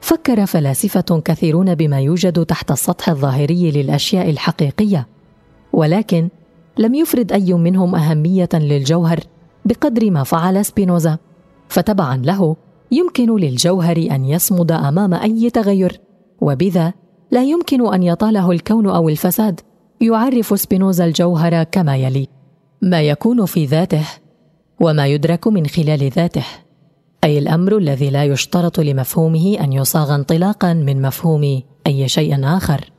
فكر 0.00 0.46
فلاسفة 0.46 1.22
كثيرون 1.24 1.74
بما 1.74 2.00
يوجد 2.00 2.44
تحت 2.44 2.70
السطح 2.70 3.08
الظاهري 3.08 3.70
للأشياء 3.70 4.30
الحقيقية. 4.30 5.06
ولكن 5.72 6.28
لم 6.78 6.94
يفرد 6.94 7.32
أي 7.32 7.52
منهم 7.52 7.94
أهمية 7.94 8.48
للجوهر 8.54 9.20
بقدر 9.64 10.10
ما 10.10 10.22
فعل 10.22 10.64
سبينوزا 10.64 11.18
فتبعا 11.68 12.16
له 12.16 12.56
يمكن 12.92 13.36
للجوهر 13.36 13.96
أن 13.96 14.24
يصمد 14.24 14.72
أمام 14.72 15.14
أي 15.14 15.50
تغير 15.50 16.00
وبذا 16.40 16.92
لا 17.30 17.44
يمكن 17.44 17.94
أن 17.94 18.02
يطاله 18.02 18.50
الكون 18.50 18.86
أو 18.86 19.08
الفساد. 19.08 19.60
يعرف 20.00 20.60
سبينوزا 20.60 21.04
الجوهر 21.04 21.62
كما 21.62 21.96
يلي. 21.96 22.28
ما 22.82 23.02
يكون 23.02 23.46
في 23.46 23.64
ذاته 23.66 24.04
وما 24.80 25.06
يدرك 25.06 25.46
من 25.46 25.66
خلال 25.66 26.10
ذاته. 26.10 26.44
أي 27.24 27.38
الأمر 27.38 27.78
الذي 27.78 28.10
لا 28.10 28.24
يشترط 28.24 28.80
لمفهومه 28.80 29.56
أن 29.60 29.72
يصاغ 29.72 30.14
انطلاقا 30.14 30.72
من 30.72 31.02
مفهوم 31.02 31.62
أي 31.86 32.08
شيء 32.08 32.44
آخر. 32.44 32.92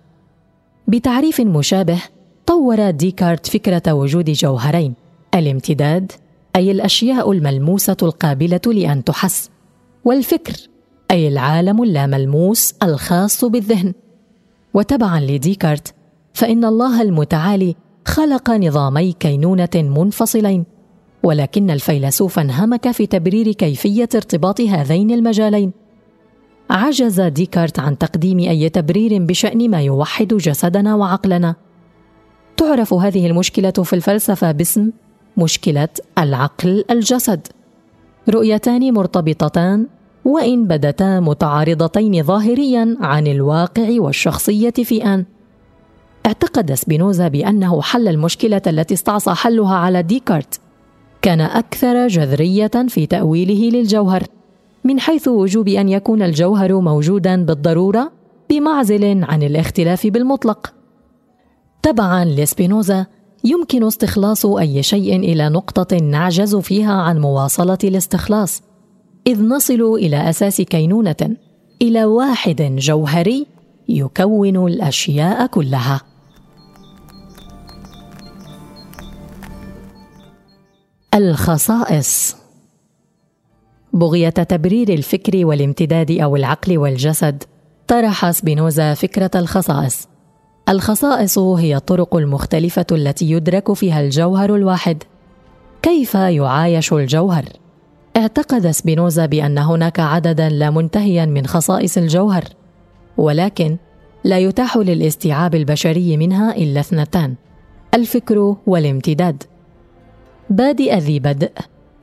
بتعريف 0.87 1.41
مشابه 1.41 2.01
طور 2.45 2.89
ديكارت 2.91 3.47
فكرة 3.47 3.93
وجود 3.93 4.29
جوهرين 4.29 4.93
الامتداد 5.35 6.11
أي 6.55 6.71
الأشياء 6.71 7.31
الملموسة 7.31 7.97
القابلة 8.03 8.61
لأن 8.65 9.03
تحس 9.03 9.49
والفكر 10.05 10.53
أي 11.11 11.27
العالم 11.27 11.83
اللاملموس 11.83 12.73
الخاص 12.83 13.45
بالذهن. 13.45 13.93
وتبعا 14.73 15.19
لديكارت 15.19 15.93
فإن 16.33 16.65
الله 16.65 17.01
المتعالي 17.01 17.75
خلق 18.05 18.49
نظامي 18.49 19.11
كينونة 19.11 19.69
منفصلين 19.75 20.65
ولكن 21.23 21.71
الفيلسوف 21.71 22.39
انهمك 22.39 22.91
في 22.91 23.05
تبرير 23.05 23.51
كيفية 23.51 24.09
ارتباط 24.15 24.61
هذين 24.61 25.11
المجالين. 25.11 25.71
عجز 26.69 27.21
ديكارت 27.21 27.79
عن 27.79 27.97
تقديم 27.97 28.39
أي 28.39 28.69
تبرير 28.69 29.23
بشأن 29.25 29.69
ما 29.69 29.81
يوحد 29.81 30.27
جسدنا 30.27 30.95
وعقلنا. 30.95 31.55
تعرف 32.57 32.93
هذه 32.93 33.27
المشكلة 33.27 33.71
في 33.71 33.93
الفلسفة 33.93 34.51
باسم 34.51 34.91
مشكلة 35.37 35.89
العقل 36.17 36.85
الجسد. 36.91 37.47
رؤيتان 38.29 38.93
مرتبطتان 38.93 39.87
وإن 40.25 40.67
بدتا 40.67 41.19
متعارضتين 41.19 42.23
ظاهريا 42.23 42.97
عن 43.01 43.27
الواقع 43.27 43.87
والشخصية 43.97 44.69
في 44.69 45.05
آن. 45.05 45.25
اعتقد 46.25 46.73
سبينوزا 46.73 47.27
بأنه 47.27 47.81
حل 47.81 48.07
المشكلة 48.07 48.61
التي 48.67 48.93
استعصى 48.93 49.33
حلها 49.33 49.75
على 49.75 50.03
ديكارت. 50.03 50.59
كان 51.21 51.41
أكثر 51.41 52.07
جذرية 52.07 52.71
في 52.87 53.05
تأويله 53.05 53.79
للجوهر 53.79 54.23
من 54.83 54.99
حيث 54.99 55.27
وجوب 55.27 55.67
أن 55.67 55.89
يكون 55.89 56.21
الجوهر 56.21 56.79
موجودا 56.79 57.45
بالضرورة 57.45 58.11
بمعزل 58.49 59.23
عن 59.23 59.43
الاختلاف 59.43 60.07
بالمطلق. 60.07 60.73
تبعا 61.83 62.25
لسبينوزا 62.25 63.05
يمكن 63.43 63.83
استخلاص 63.83 64.45
أي 64.45 64.83
شيء 64.83 65.15
إلى 65.15 65.49
نقطة 65.49 65.97
نعجز 65.97 66.55
فيها 66.55 66.93
عن 66.93 67.19
مواصلة 67.19 67.77
الاستخلاص 67.83 68.63
إذ 69.27 69.43
نصل 69.43 69.81
إلى 69.81 70.29
أساس 70.29 70.61
كينونة 70.61 71.37
إلى 71.81 72.05
واحد 72.05 72.61
جوهري 72.61 73.47
يكون 73.89 74.67
الأشياء 74.67 75.47
كلها. 75.47 76.01
الخصائص 81.13 82.35
بغية 83.93 84.29
تبرير 84.29 84.89
الفكر 84.89 85.45
والامتداد 85.45 86.11
أو 86.11 86.35
العقل 86.35 86.77
والجسد 86.77 87.43
طرح 87.87 88.31
سبينوزا 88.31 88.93
فكرة 88.93 89.31
الخصائص. 89.35 90.12
الخصائص 90.69 91.37
هي 91.37 91.75
الطرق 91.75 92.15
المختلفة 92.15 92.85
التي 92.91 93.31
يدرك 93.31 93.73
فيها 93.73 94.01
الجوهر 94.01 94.55
الواحد. 94.55 95.03
كيف 95.81 96.15
يعايش 96.15 96.93
الجوهر؟ 96.93 97.45
اعتقد 98.17 98.71
سبينوزا 98.71 99.25
بأن 99.25 99.57
هناك 99.57 99.99
عددا 99.99 100.49
لا 100.49 100.69
منتهيا 100.69 101.25
من 101.25 101.47
خصائص 101.47 101.97
الجوهر 101.97 102.43
ولكن 103.17 103.77
لا 104.23 104.39
يتاح 104.39 104.77
للاستيعاب 104.77 105.55
البشري 105.55 106.17
منها 106.17 106.55
إلا 106.55 106.79
اثنتان 106.79 107.35
الفكر 107.93 108.55
والامتداد. 108.67 109.43
بادئ 110.49 110.97
ذي 110.97 111.19
بدء 111.19 111.51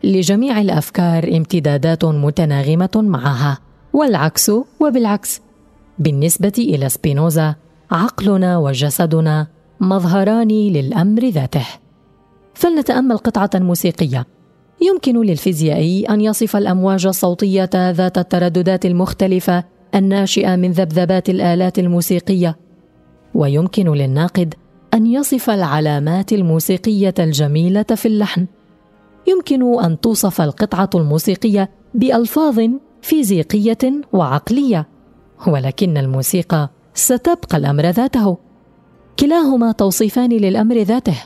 لجميع 0.05 0.61
الأفكار 0.61 1.37
امتدادات 1.37 2.05
متناغمة 2.05 2.91
معها 2.97 3.59
والعكس 3.93 4.51
وبالعكس. 4.81 5.41
بالنسبة 5.99 6.53
إلى 6.59 6.89
سبينوزا 6.89 7.55
عقلنا 7.91 8.59
وجسدنا 8.59 9.47
مظهران 9.81 10.49
للأمر 10.49 11.29
ذاته. 11.29 11.67
فلنتأمل 12.55 13.17
قطعة 13.17 13.51
موسيقية. 13.55 14.27
يمكن 14.81 15.23
للفيزيائي 15.23 16.05
أن 16.05 16.21
يصف 16.21 16.57
الأمواج 16.57 17.07
الصوتية 17.07 17.71
ذات 17.75 18.19
الترددات 18.19 18.87
المختلفة 18.87 19.65
الناشئة 19.95 20.57
من 20.57 20.71
ذبذبات 20.71 21.29
الآلات 21.29 21.79
الموسيقية. 21.79 22.57
ويمكن 23.35 23.93
للناقد 23.93 24.55
أن 24.95 25.07
يصف 25.07 25.51
العلامات 25.51 26.33
الموسيقية 26.33 27.15
الجميلة 27.19 27.83
في 27.83 28.07
اللحن. 28.07 28.47
يمكن 29.27 29.85
أن 29.85 30.01
توصف 30.01 30.41
القطعة 30.41 30.91
الموسيقية 30.95 31.71
بألفاظ 31.95 32.61
فيزيقية 33.03 33.79
وعقلية. 34.13 34.89
ولكن 35.47 35.97
الموسيقى 35.97 36.71
ستبقى 36.95 37.57
الأمر 37.57 37.87
ذاته. 37.87 38.37
كلاهما 39.21 39.73
توصيفان 39.73 40.31
للأمر 40.33 40.77
ذاته 40.77 41.19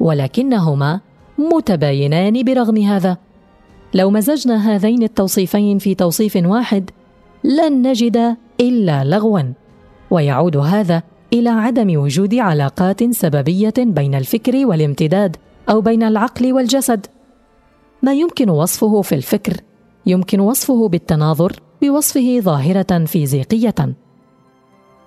ولكنهما 0.00 1.00
متباينان 1.38 2.42
برغم 2.42 2.76
هذا. 2.76 3.16
لو 3.94 4.10
مزجنا 4.10 4.56
هذين 4.74 5.02
التوصيفين 5.02 5.78
في 5.78 5.94
توصيف 5.94 6.36
واحد 6.36 6.90
لن 7.44 7.88
نجد 7.88 8.36
إلا 8.60 9.04
لغوا 9.04 9.40
ويعود 10.10 10.56
هذا 10.56 11.02
إلى 11.32 11.48
عدم 11.48 12.00
وجود 12.00 12.34
علاقات 12.34 13.04
سببية 13.14 13.74
بين 13.78 14.14
الفكر 14.14 14.66
والامتداد 14.66 15.36
أو 15.70 15.80
بين 15.80 16.02
العقل 16.02 16.52
والجسد. 16.52 17.06
ما 18.02 18.14
يمكن 18.14 18.50
وصفه 18.50 19.02
في 19.02 19.14
الفكر؟ 19.14 19.52
يمكن 20.06 20.40
وصفه 20.40 20.88
بالتناظر 20.88 21.52
بوصفه 21.82 22.40
ظاهرة 22.40 23.04
فيزيقية. 23.04 23.94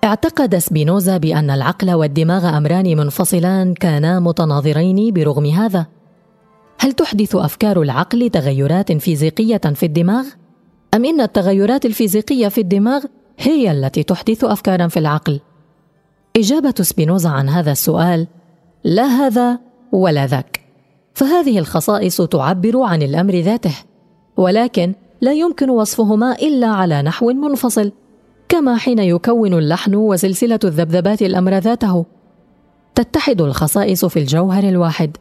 اعتقد 0.04 0.58
سبينوزا 0.58 1.16
بأن 1.16 1.50
العقل 1.50 1.90
والدماغ 1.90 2.56
أمران 2.56 2.96
منفصلان 2.96 3.74
كانا 3.74 4.20
متناظرين 4.20 5.12
برغم 5.12 5.46
هذا. 5.46 5.86
هل 6.78 6.92
تحدث 6.92 7.36
أفكار 7.36 7.82
العقل 7.82 8.30
تغيرات 8.30 8.92
فيزيقية 8.92 9.56
في 9.74 9.86
الدماغ؟ 9.86 10.24
أم 10.94 11.04
إن 11.04 11.20
التغيرات 11.20 11.86
الفيزيقية 11.86 12.48
في 12.48 12.60
الدماغ 12.60 13.04
هي 13.38 13.70
التي 13.70 14.02
تحدث 14.02 14.44
افكارا 14.44 14.88
في 14.88 14.98
العقل؟ 14.98 15.40
إجابة 16.36 16.74
سبينوزا 16.80 17.30
عن 17.30 17.48
هذا 17.48 17.72
السؤال 17.72 18.26
لا 18.84 19.04
هذا 19.04 19.58
ولا 19.92 20.26
ذاك. 20.26 20.60
فهذه 21.14 21.58
الخصائص 21.58 22.22
تعبر 22.22 22.82
عن 22.82 23.02
الأمر 23.02 23.34
ذاته 23.34 23.74
ولكن 24.36 24.94
لا 25.20 25.32
يمكن 25.32 25.70
وصفهما 25.70 26.32
إلا 26.32 26.66
على 26.66 27.02
نحو 27.02 27.32
منفصل. 27.32 27.92
كما 28.52 28.76
حين 28.76 28.98
يكون 28.98 29.54
اللحن 29.54 29.94
وسلسلة 29.94 30.58
الذبذبات 30.64 31.22
الأمر 31.22 31.58
ذاته 31.58 32.06
تتحد 32.94 33.40
الخصائص 33.40 34.04
في 34.04 34.18
الجوهر 34.18 34.64
الواحد 34.64 35.16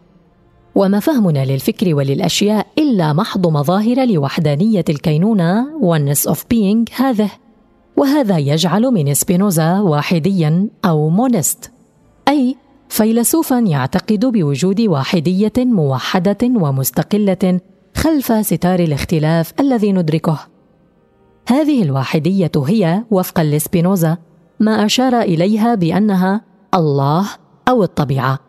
وما 0.76 1.00
فهمنا 1.00 1.46
للفكر 1.46 1.96
وللأشياء 1.96 2.68
إلا 2.78 3.14
محض 3.14 3.48
مظاهر 3.48 4.06
لوحدانية 4.06 4.86
الكينونة 4.90 5.66
oneness 5.82 6.32
of 6.32 6.38
being 6.38 7.02
هذه 7.02 7.32
وهذا 7.98 8.38
يجعل 8.38 8.82
من 8.82 9.14
سبينوزا 9.14 9.80
واحديا 9.80 10.70
أو 10.86 11.10
monist 11.10 11.72
أي 12.28 12.56
فيلسوفا 12.90 13.60
يعتقد 13.60 14.26
بوجود 14.26 14.82
واحدية 14.82 15.54
موحدة 15.58 16.38
ومستقلة 16.44 17.60
خلف 17.96 18.46
ستار 18.46 18.80
الاختلاف 18.80 19.54
الذي 19.60 19.92
ندركه. 19.92 20.51
هذه 21.48 21.84
الواحدية 21.84 22.52
هي 22.56 23.04
وفقا 23.12 23.44
لسبينوزا 23.44 24.18
ما 24.60 24.86
أشار 24.86 25.22
إليها 25.22 25.76
بأنها 25.76 26.42
الله 26.74 27.30
أو 27.68 27.84
الطبيعة. 27.84 28.40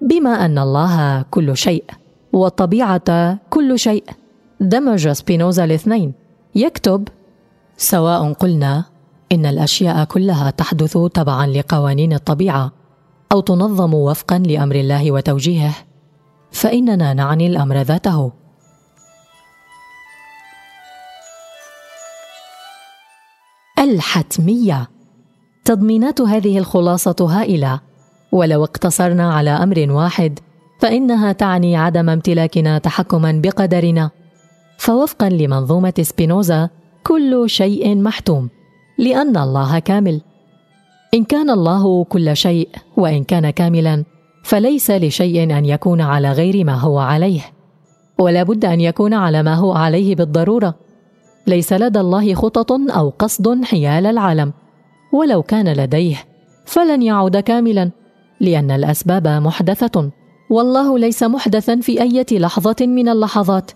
بما 0.00 0.44
أن 0.44 0.58
الله 0.58 1.22
كل 1.22 1.56
شيء 1.56 1.84
والطبيعة 2.32 3.38
كل 3.50 3.78
شيء 3.78 4.04
دمج 4.60 5.08
سبينوزا 5.08 5.64
الاثنين. 5.64 6.14
يكتب 6.54 7.08
سواء 7.76 8.32
قلنا 8.32 8.84
إن 9.32 9.46
الأشياء 9.46 10.04
كلها 10.04 10.50
تحدث 10.50 10.98
تبعا 10.98 11.46
لقوانين 11.46 12.12
الطبيعة 12.12 12.72
أو 13.32 13.40
تنظم 13.40 13.94
وفقا 13.94 14.38
لأمر 14.38 14.74
الله 14.74 15.12
وتوجيهه 15.12 15.74
فإننا 16.52 17.14
نعني 17.14 17.46
الأمر 17.46 17.82
ذاته. 17.82 18.32
الحتمية. 23.90 24.88
تضمينات 25.64 26.20
هذه 26.20 26.58
الخلاصة 26.58 27.16
هائلة. 27.20 27.80
ولو 28.32 28.64
اقتصرنا 28.64 29.34
على 29.34 29.50
أمر 29.50 29.86
واحد 29.90 30.38
فإنها 30.80 31.32
تعني 31.32 31.76
عدم 31.76 32.10
امتلاكنا 32.10 32.78
تحكما 32.78 33.40
بقدرنا. 33.44 34.10
فوفقا 34.78 35.28
لمنظومة 35.28 35.94
سبينوزا 36.02 36.68
كل 37.04 37.50
شيء 37.50 37.96
محتوم. 37.96 38.48
لأن 38.98 39.36
الله 39.36 39.78
كامل. 39.78 40.20
إن 41.14 41.24
كان 41.24 41.50
الله 41.50 42.04
كل 42.04 42.36
شيء 42.36 42.68
وإن 42.96 43.24
كان 43.24 43.50
كاملا 43.50 44.04
فليس 44.42 44.90
لشيء 44.90 45.42
أن 45.58 45.64
يكون 45.64 46.00
على 46.00 46.32
غير 46.32 46.64
ما 46.64 46.74
هو 46.74 46.98
عليه. 46.98 47.40
ولا 48.18 48.42
بد 48.42 48.64
أن 48.64 48.80
يكون 48.80 49.14
على 49.14 49.42
ما 49.42 49.54
هو 49.54 49.72
عليه 49.72 50.16
بالضرورة. 50.16 50.74
ليس 51.46 51.72
لدى 51.72 52.00
الله 52.00 52.34
خطط 52.34 52.72
أو 52.72 53.12
قصد 53.18 53.64
حيال 53.64 54.06
العالم. 54.06 54.52
ولو 55.12 55.42
كان 55.42 55.72
لديه 55.72 56.16
فلن 56.64 57.02
يعود 57.02 57.36
كاملا 57.36 57.90
لأن 58.40 58.70
الأسباب 58.70 59.28
محدثة. 59.28 60.10
والله 60.50 60.98
ليس 60.98 61.22
محدثا 61.22 61.80
في 61.80 62.02
أي 62.02 62.24
لحظة 62.32 62.76
من 62.80 63.08
اللحظات 63.08 63.70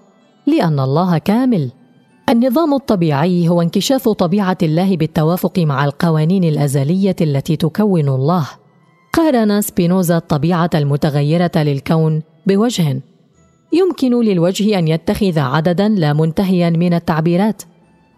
لأن 0.46 0.80
الله 0.80 1.18
كامل. 1.18 1.70
النظام 2.28 2.74
الطبيعي 2.74 3.48
هو 3.48 3.62
انكشاف 3.62 4.08
طبيعة 4.08 4.58
الله 4.62 4.96
بالتوافق 4.96 5.58
مع 5.58 5.84
القوانين 5.84 6.44
الأزلية 6.44 7.16
التي 7.20 7.56
تكون 7.56 8.08
الله. 8.08 8.48
قارن 9.12 9.60
سبينوزا 9.60 10.16
الطبيعة 10.16 10.70
المتغيرة 10.74 11.50
للكون 11.56 12.22
بوجه 12.46 13.00
يمكن 13.72 14.20
للوجه 14.20 14.78
أن 14.78 14.88
يتخذ 14.88 15.38
عددا 15.38 15.88
لا 15.88 16.12
منتهيا 16.12 16.70
من 16.70 16.94
التعبيرات 16.94 17.62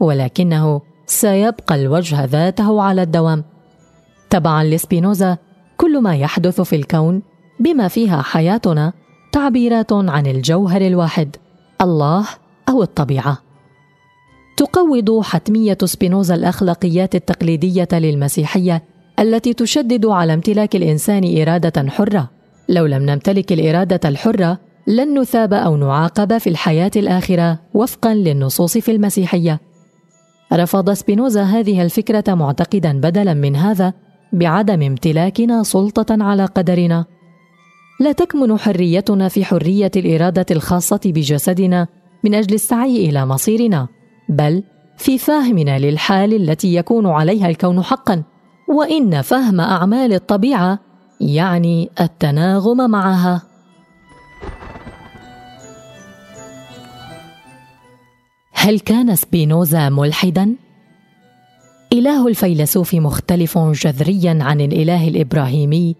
ولكنه 0.00 0.80
سيبقى 1.06 1.74
الوجه 1.74 2.24
ذاته 2.24 2.82
على 2.82 3.02
الدوام. 3.02 3.44
تبعا 4.30 4.64
لسبينوزا 4.64 5.38
كل 5.76 6.00
ما 6.00 6.16
يحدث 6.16 6.60
في 6.60 6.76
الكون 6.76 7.22
بما 7.60 7.88
فيها 7.88 8.22
حياتنا 8.22 8.92
تعبيرات 9.32 9.92
عن 9.92 10.26
الجوهر 10.26 10.80
الواحد 10.80 11.36
الله 11.80 12.28
أو 12.68 12.82
الطبيعة. 12.82 13.38
تقوض 14.56 15.20
حتمية 15.20 15.78
سبينوزا 15.84 16.34
الأخلاقيات 16.34 17.14
التقليدية 17.14 17.88
للمسيحية 17.92 18.82
التي 19.18 19.54
تشدد 19.54 20.06
على 20.06 20.34
امتلاك 20.34 20.76
الإنسان 20.76 21.40
إرادة 21.40 21.90
حرة. 21.90 22.30
لو 22.68 22.86
لم 22.86 23.02
نمتلك 23.10 23.52
الإرادة 23.52 24.08
الحرة 24.08 24.58
لن 24.86 25.18
نثاب 25.20 25.54
أو 25.54 25.76
نعاقب 25.76 26.38
في 26.38 26.50
الحياة 26.50 26.90
الآخرة 26.96 27.58
وفقا 27.74 28.14
للنصوص 28.14 28.78
في 28.78 28.90
المسيحية. 28.90 29.60
رفض 30.52 30.92
سبينوزا 30.92 31.42
هذه 31.42 31.82
الفكرة 31.82 32.34
معتقدا 32.34 33.00
بدلا 33.00 33.34
من 33.34 33.56
هذا 33.56 33.92
بعدم 34.32 34.82
امتلاكنا 34.82 35.62
سلطة 35.62 36.24
على 36.24 36.44
قدرنا. 36.44 37.04
لا 38.00 38.12
تكمن 38.12 38.58
حريتنا 38.58 39.28
في 39.28 39.44
حرية 39.44 39.90
الإرادة 39.96 40.46
الخاصة 40.50 41.00
بجسدنا 41.04 41.86
من 42.24 42.34
أجل 42.34 42.54
السعي 42.54 43.08
إلى 43.08 43.26
مصيرنا 43.26 43.88
بل 44.28 44.62
في 44.96 45.18
فهمنا 45.18 45.78
للحال 45.78 46.34
التي 46.34 46.74
يكون 46.74 47.06
عليها 47.06 47.48
الكون 47.48 47.82
حقا. 47.82 48.22
وإن 48.68 49.22
فهم 49.22 49.60
أعمال 49.60 50.12
الطبيعة 50.12 50.78
يعني 51.20 51.90
التناغم 52.00 52.90
معها. 52.90 53.51
هل 58.62 58.80
كان 58.80 59.16
سبينوزا 59.16 59.88
ملحدا؟ 59.88 60.54
إله 61.92 62.28
الفيلسوف 62.28 62.94
مختلف 62.94 63.58
جذريا 63.58 64.38
عن 64.40 64.60
الإله 64.60 65.08
الإبراهيمي 65.08 65.96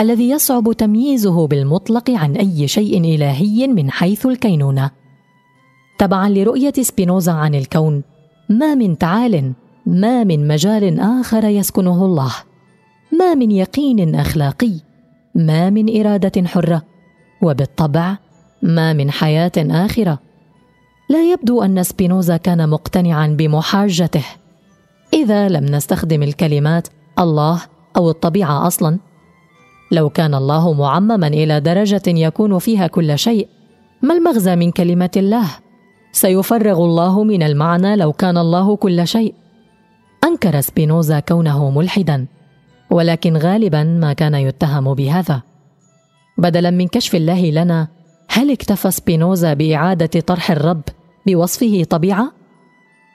الذي 0.00 0.30
يصعب 0.30 0.72
تمييزه 0.72 1.46
بالمطلق 1.46 2.10
عن 2.10 2.36
أي 2.36 2.68
شيء 2.68 3.14
إلهي 3.14 3.66
من 3.66 3.90
حيث 3.90 4.26
الكينونة. 4.26 4.90
تبعا 5.98 6.28
لرؤية 6.28 6.72
سبينوزا 6.80 7.32
عن 7.32 7.54
الكون 7.54 8.02
ما 8.48 8.74
من 8.74 8.98
تعال 8.98 9.52
ما 9.86 10.24
من 10.24 10.48
مجال 10.48 11.00
آخر 11.00 11.44
يسكنه 11.44 12.04
الله. 12.04 12.34
ما 13.18 13.34
من 13.34 13.50
يقين 13.50 14.14
أخلاقي 14.14 14.72
ما 15.34 15.70
من 15.70 16.00
إرادة 16.00 16.46
حرة. 16.46 16.82
وبالطبع 17.42 18.16
ما 18.62 18.92
من 18.92 19.10
حياة 19.10 19.52
آخرة. 19.58 20.27
لا 21.08 21.32
يبدو 21.32 21.62
أن 21.62 21.82
سبينوزا 21.82 22.36
كان 22.36 22.68
مقتنعا 22.68 23.26
بمحاجته. 23.26 24.24
إذا 25.12 25.48
لم 25.48 25.64
نستخدم 25.64 26.22
الكلمات 26.22 26.88
الله 27.18 27.62
أو 27.96 28.10
الطبيعة 28.10 28.66
أصلا 28.66 28.98
لو 29.92 30.10
كان 30.10 30.34
الله 30.34 30.72
معمما 30.72 31.26
إلى 31.26 31.60
درجة 31.60 32.02
يكون 32.06 32.58
فيها 32.58 32.86
كل 32.86 33.18
شيء 33.18 33.48
ما 34.02 34.14
المغزى 34.14 34.56
من 34.56 34.70
كلمة 34.70 35.10
الله 35.16 35.46
سيفرغ 36.12 36.84
الله 36.84 37.24
من 37.24 37.42
المعنى 37.42 37.96
لو 37.96 38.12
كان 38.12 38.38
الله 38.38 38.76
كل 38.76 39.06
شيء. 39.06 39.34
أنكر 40.24 40.60
سبينوزا 40.60 41.20
كونه 41.20 41.70
ملحدا 41.70 42.26
ولكن 42.90 43.36
غالبا 43.36 43.84
ما 43.84 44.12
كان 44.12 44.34
يتهم 44.34 44.94
بهذا. 44.94 45.42
بدلا 46.38 46.70
من 46.70 46.88
كشف 46.88 47.14
الله 47.14 47.50
لنا 47.50 47.88
هل 48.28 48.50
اكتفى 48.50 48.90
سبينوزا 48.90 49.54
بإعادة 49.54 50.20
طرح 50.20 50.50
الرب؟ 50.50 50.82
بوصفه 51.28 51.84
طبيعة؟ 51.90 52.32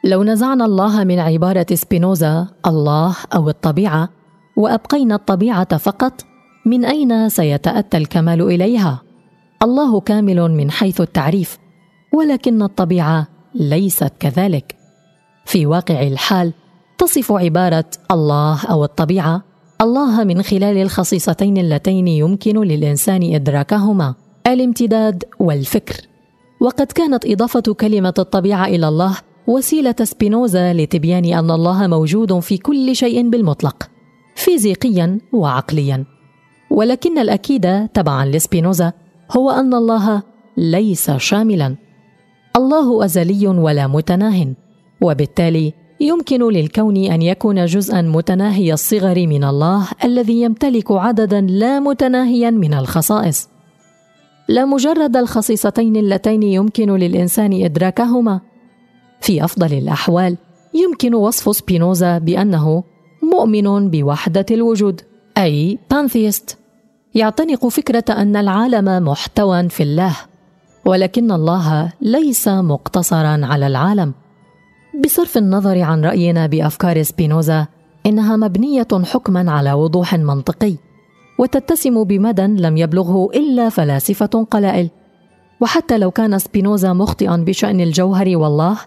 لو 0.03 0.23
نزعنا 0.23 0.65
الله 0.65 1.03
من 1.03 1.19
عبارة 1.19 1.65
سبينوزا 1.73 2.47
الله 2.65 3.15
أو 3.35 3.49
الطبيعة 3.49 4.09
وأبقينا 4.57 5.15
الطبيعة 5.15 5.77
فقط 5.77 6.25
من 6.65 6.85
أين 6.85 7.29
سيتأتى 7.29 7.97
الكمال 7.97 8.41
إليها؟ 8.41 9.01
الله 9.63 9.99
كامل 9.99 10.51
من 10.51 10.71
حيث 10.71 11.01
التعريف 11.01 11.57
ولكن 12.13 12.61
الطبيعة 12.61 13.27
ليست 13.55 14.13
كذلك. 14.19 14.75
في 15.45 15.65
واقع 15.65 16.07
الحال 16.07 16.53
تصف 16.97 17.31
عبارة 17.31 17.85
الله 18.11 18.65
أو 18.65 18.83
الطبيعة 18.83 19.43
الله 19.81 20.23
من 20.23 20.41
خلال 20.41 20.77
الخصيصتين 20.77 21.57
اللتين 21.57 22.07
يمكن 22.07 22.61
للإنسان 22.61 23.35
إدراكهما 23.35 24.15
الامتداد 24.47 25.23
والفكر. 25.39 26.12
وقد 26.63 26.91
كانت 26.91 27.25
إضافة 27.25 27.61
كلمة 27.61 28.13
الطبيعة 28.19 28.65
إلى 28.65 28.87
الله 28.87 29.17
وسيلة 29.47 29.95
سبينوزا 30.03 30.73
لتبيان 30.73 31.25
أن 31.25 31.51
الله 31.51 31.87
موجود 31.87 32.39
في 32.39 32.57
كل 32.57 32.95
شيء 32.95 33.29
بالمطلق 33.29 33.89
فيزيقيا 34.35 35.19
وعقليا. 35.33 36.05
ولكن 36.69 37.19
الأكيد 37.19 37.87
تبعا 37.87 38.25
لسبينوزا 38.25 38.93
هو 39.31 39.49
أن 39.51 39.73
الله 39.73 40.23
ليس 40.57 41.11
شاملا. 41.11 41.75
الله 42.55 43.05
أزلي 43.05 43.47
ولا 43.47 43.87
متناه 43.87 44.47
وبالتالي 45.01 45.73
يمكن 45.99 46.47
للكون 46.51 46.97
أن 46.97 47.21
يكون 47.21 47.65
جزءا 47.65 48.01
متناهي 48.01 48.73
الصغر 48.73 49.27
من 49.27 49.43
الله 49.43 49.87
الذي 50.03 50.41
يمتلك 50.41 50.91
عددا 50.91 51.41
لا 51.41 51.79
متناهيا 51.79 52.51
من 52.51 52.73
الخصائص. 52.73 53.52
لا 54.47 54.65
مجرد 54.65 55.17
الخصيصتين 55.17 55.95
اللتين 55.95 56.43
يمكن 56.43 56.95
للإنسان 56.95 57.63
إدراكهما. 57.63 58.41
في 59.21 59.43
أفضل 59.43 59.73
الأحوال 59.73 60.37
يمكن 60.73 61.15
وصف 61.15 61.55
سبينوزا 61.55 62.17
بأنه 62.17 62.83
مؤمن 63.23 63.89
بوحدة 63.89 64.45
الوجود 64.51 65.01
أي 65.37 65.79
بانثيست 65.91 66.57
يعتنق 67.15 67.67
فكرة 67.67 68.03
أن 68.09 68.35
العالم 68.35 69.07
محتوى 69.07 69.69
في 69.69 69.83
الله 69.83 70.15
ولكن 70.85 71.31
الله 71.31 71.93
ليس 72.01 72.47
مقتصرا 72.47 73.45
على 73.45 73.67
العالم. 73.67 74.13
بصرف 75.03 75.37
النظر 75.37 75.81
عن 75.81 76.05
رأينا 76.05 76.47
بأفكار 76.47 77.03
سبينوزا 77.03 77.67
إنها 78.05 78.35
مبنية 78.35 78.87
حكما 79.03 79.51
على 79.51 79.73
وضوح 79.73 80.15
منطقي. 80.15 80.75
وتتسم 81.37 82.03
بمدى 82.03 82.41
لم 82.41 82.77
يبلغه 82.77 83.29
إلا 83.35 83.69
فلاسفة 83.69 84.47
قلائل. 84.51 84.89
وحتى 85.61 85.97
لو 85.97 86.11
كان 86.11 86.39
سبينوزا 86.39 86.93
مخطئا 86.93 87.37
بشأن 87.37 87.81
الجوهر 87.81 88.37
والله 88.37 88.77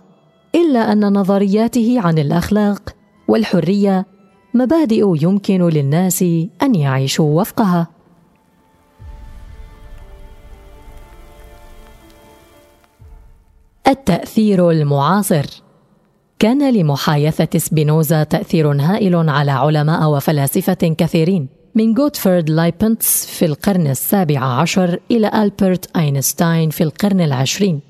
إلا 0.54 0.92
أن 0.92 1.12
نظرياته 1.12 2.00
عن 2.00 2.18
الأخلاق 2.18 2.94
والحرية 3.28 4.06
مبادئ 4.54 5.14
يمكن 5.22 5.68
للناس 5.68 6.22
أن 6.62 6.74
يعيشوا 6.74 7.40
وفقها. 7.40 7.86
التأثير 13.88 14.70
المعاصر. 14.70 15.46
كان 16.38 16.74
لمحايثة 16.74 17.58
سبينوزا 17.58 18.24
تأثير 18.24 18.72
هائل 18.72 19.28
على 19.28 19.50
علماء 19.50 20.10
وفلاسفة 20.10 20.94
كثيرين. 20.98 21.55
من 21.76 21.98
غوتفرد 21.98 22.50
لايبنتس 22.50 23.26
في 23.26 23.44
القرن 23.44 23.86
السابع 23.86 24.38
عشر 24.40 25.00
إلى 25.10 25.30
ألبرت 25.34 25.96
أينشتاين 25.96 26.70
في 26.70 26.82
القرن 26.82 27.20
العشرين. 27.20 27.80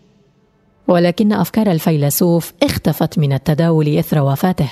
ولكن 0.89 1.33
أفكار 1.33 1.71
الفيلسوف 1.71 2.53
اختفت 2.63 3.19
من 3.19 3.33
التداول 3.33 3.99
إثر 3.99 4.23
وفاته. 4.23 4.71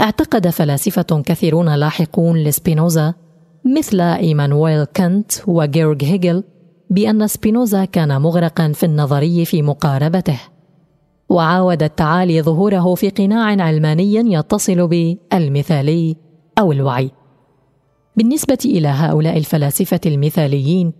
اعتقد 0.00 0.48
فلاسفة 0.48 1.22
كثيرون 1.26 1.74
لاحقون 1.74 2.36
لسبينوزا 2.36 3.14
مثل 3.64 4.00
إيمانويل 4.00 4.84
كانت 4.84 5.32
وجيرغ 5.46 5.96
هيجل 6.02 6.44
بأن 6.90 7.26
سبينوزا 7.26 7.84
كان 7.84 8.20
مغرقا 8.20 8.72
في 8.72 8.86
النظري 8.86 9.44
في 9.44 9.62
مقاربته. 9.62 10.40
وعاود 11.28 11.82
التعالي 11.82 12.42
ظهوره 12.42 12.94
في 12.94 13.10
قناع 13.10 13.62
علماني 13.64 14.14
يتصل 14.34 14.88
بالمثالي 14.88 16.16
أو 16.58 16.72
الوعي. 16.72 17.10
بالنسبة 18.18 18.58
إلى 18.64 18.88
هؤلاء 18.88 19.36
الفلاسفة 19.36 20.00
المثاليين 20.06 20.92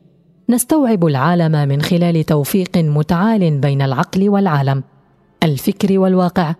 نستوعب 0.49 1.07
العالم 1.07 1.69
من 1.69 1.83
خلال 1.83 2.25
توفيق 2.25 2.77
متعال 2.77 3.59
بين 3.59 3.83
العقل 3.83 4.29
والعالم 4.29 4.83
الفكر 5.43 5.99
والواقع 5.99 6.55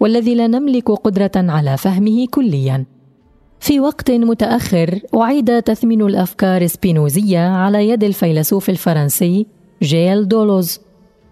والذي 0.00 0.34
لا 0.34 0.46
نملك 0.46 0.90
قدرة 0.90 1.30
على 1.36 1.76
فهمه 1.76 2.26
كليا. 2.30 2.84
في 3.60 3.80
وقت 3.80 4.10
متأخر 4.10 5.00
أعيد 5.14 5.62
تثمين 5.62 6.02
الأفكار 6.02 6.62
السبينوزيه 6.62 7.48
على 7.48 7.88
يد 7.88 8.04
الفيلسوف 8.04 8.70
الفرنسي 8.70 9.46
جيل 9.82 10.28
دولوز. 10.28 10.80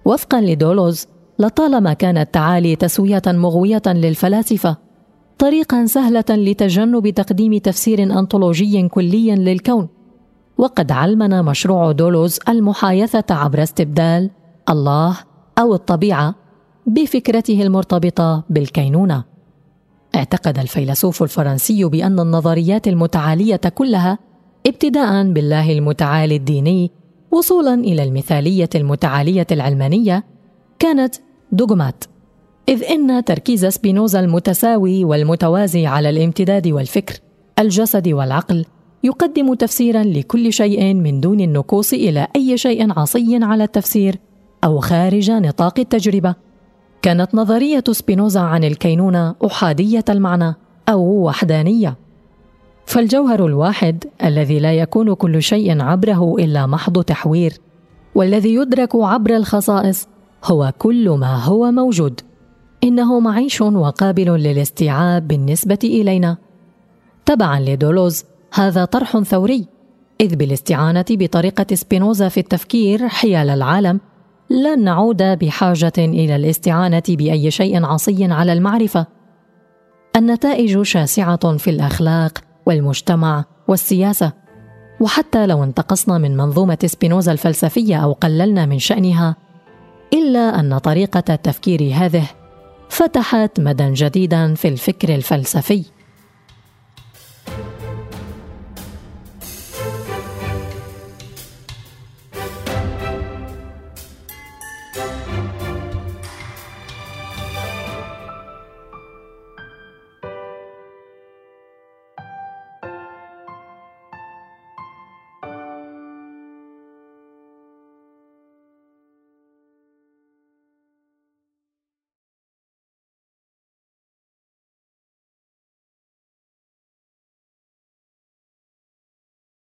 وفقا 0.04 0.40
لدولوز 0.40 1.06
لطالما 1.38 1.92
كان 1.92 2.18
التعالي 2.18 2.76
تسوية 2.76 3.22
مغوية 3.26 3.82
للفلاسفة 3.86 4.83
طريقا 5.38 5.86
سهلة 5.86 6.24
لتجنب 6.30 7.08
تقديم 7.08 7.58
تفسير 7.58 8.02
أنطولوجي 8.02 8.88
كلي 8.88 9.34
للكون. 9.34 9.88
وقد 10.58 10.92
علمنا 10.92 11.42
مشروع 11.42 11.92
دولوز 11.92 12.38
المحايثة 12.48 13.24
عبر 13.30 13.62
استبدال 13.62 14.30
الله 14.68 15.16
أو 15.58 15.74
الطبيعة 15.74 16.34
بفكرته 16.86 17.62
المرتبطة 17.62 18.44
بالكينونة. 18.50 19.24
اعتقد 20.14 20.58
الفيلسوف 20.58 21.22
الفرنسي 21.22 21.84
بأن 21.84 22.20
النظريات 22.20 22.88
المتعالية 22.88 23.56
كلها 23.56 24.18
ابتداء 24.66 25.32
بالله 25.32 25.72
المتعالي 25.72 26.36
الديني 26.36 26.90
وصولا 27.30 27.74
إلى 27.74 28.02
المثالية 28.02 28.70
المتعالية 28.74 29.46
العلمانية 29.52 30.24
كانت 30.78 31.14
دوغمات. 31.52 32.04
إذ 32.68 32.84
إن 32.84 33.24
تركيز 33.24 33.66
سبينوزا 33.66 34.20
المتساوي 34.20 35.04
والمتوازي 35.04 35.86
على 35.86 36.10
الامتداد 36.10 36.68
والفكر 36.68 37.14
الجسد 37.58 38.08
والعقل 38.08 38.64
يقدم 39.04 39.54
تفسيرا 39.54 40.02
لكل 40.02 40.52
شيء 40.52 40.94
من 40.94 41.20
دون 41.20 41.40
النكوص 41.40 41.92
إلى 41.92 42.28
أي 42.36 42.58
شيء 42.58 42.98
عصي 42.98 43.38
على 43.42 43.64
التفسير 43.64 44.18
أو 44.64 44.80
خارج 44.80 45.30
نطاق 45.30 45.78
التجربة. 45.78 46.34
كانت 47.02 47.34
نظرية 47.34 47.84
سبينوزا 47.90 48.40
عن 48.40 48.64
الكينونة 48.64 49.34
أحادية 49.46 50.04
المعنى 50.08 50.54
أو 50.88 51.00
وحدانية. 51.00 51.96
فالجوهر 52.86 53.46
الواحد 53.46 54.04
الذي 54.24 54.58
لا 54.58 54.72
يكون 54.74 55.14
كل 55.14 55.42
شيء 55.42 55.82
عبره 55.82 56.34
إلا 56.38 56.66
محض 56.66 57.02
تحوير 57.02 57.52
والذي 58.14 58.54
يدرك 58.54 58.96
عبر 58.96 59.36
الخصائص 59.36 60.08
هو 60.44 60.72
كل 60.78 61.10
ما 61.10 61.36
هو 61.36 61.70
موجود. 61.70 62.20
إنه 62.84 63.20
معيش 63.20 63.60
وقابل 63.60 64.30
للاستيعاب 64.30 65.28
بالنسبة 65.28 65.78
إلينا. 65.84 66.36
تبعا 67.26 67.60
لدولوز 67.60 68.24
هذا 68.54 68.84
طرح 68.84 69.18
ثوري 69.18 69.66
إذ 70.20 70.36
بالاستعانة 70.36 71.04
بطريقة 71.10 71.74
سبينوزا 71.74 72.28
في 72.28 72.40
التفكير 72.40 73.08
حيال 73.08 73.50
العالم 73.50 74.00
لن 74.50 74.84
نعود 74.84 75.22
بحاجة 75.22 75.92
إلى 75.98 76.36
الاستعانة 76.36 77.02
بأي 77.08 77.50
شيء 77.50 77.84
عصي 77.84 78.24
على 78.24 78.52
المعرفة. 78.52 79.06
النتائج 80.16 80.82
شاسعة 80.82 81.56
في 81.56 81.70
الأخلاق 81.70 82.38
والمجتمع 82.66 83.44
والسياسة. 83.68 84.32
وحتى 85.00 85.46
لو 85.46 85.64
انتقصنا 85.64 86.18
من 86.18 86.36
منظومة 86.36 86.78
سبينوزا 86.84 87.32
الفلسفية 87.32 87.96
أو 87.96 88.12
قللنا 88.12 88.66
من 88.66 88.78
شأنها 88.78 89.36
إلا 90.12 90.60
أن 90.60 90.78
طريقة 90.78 91.34
التفكير 91.34 91.92
هذه 91.94 92.24
فتحت 92.94 93.60
مدى 93.60 93.92
جديدا 93.92 94.54
في 94.54 94.68
الفكر 94.68 95.14
الفلسفي. 95.14 95.84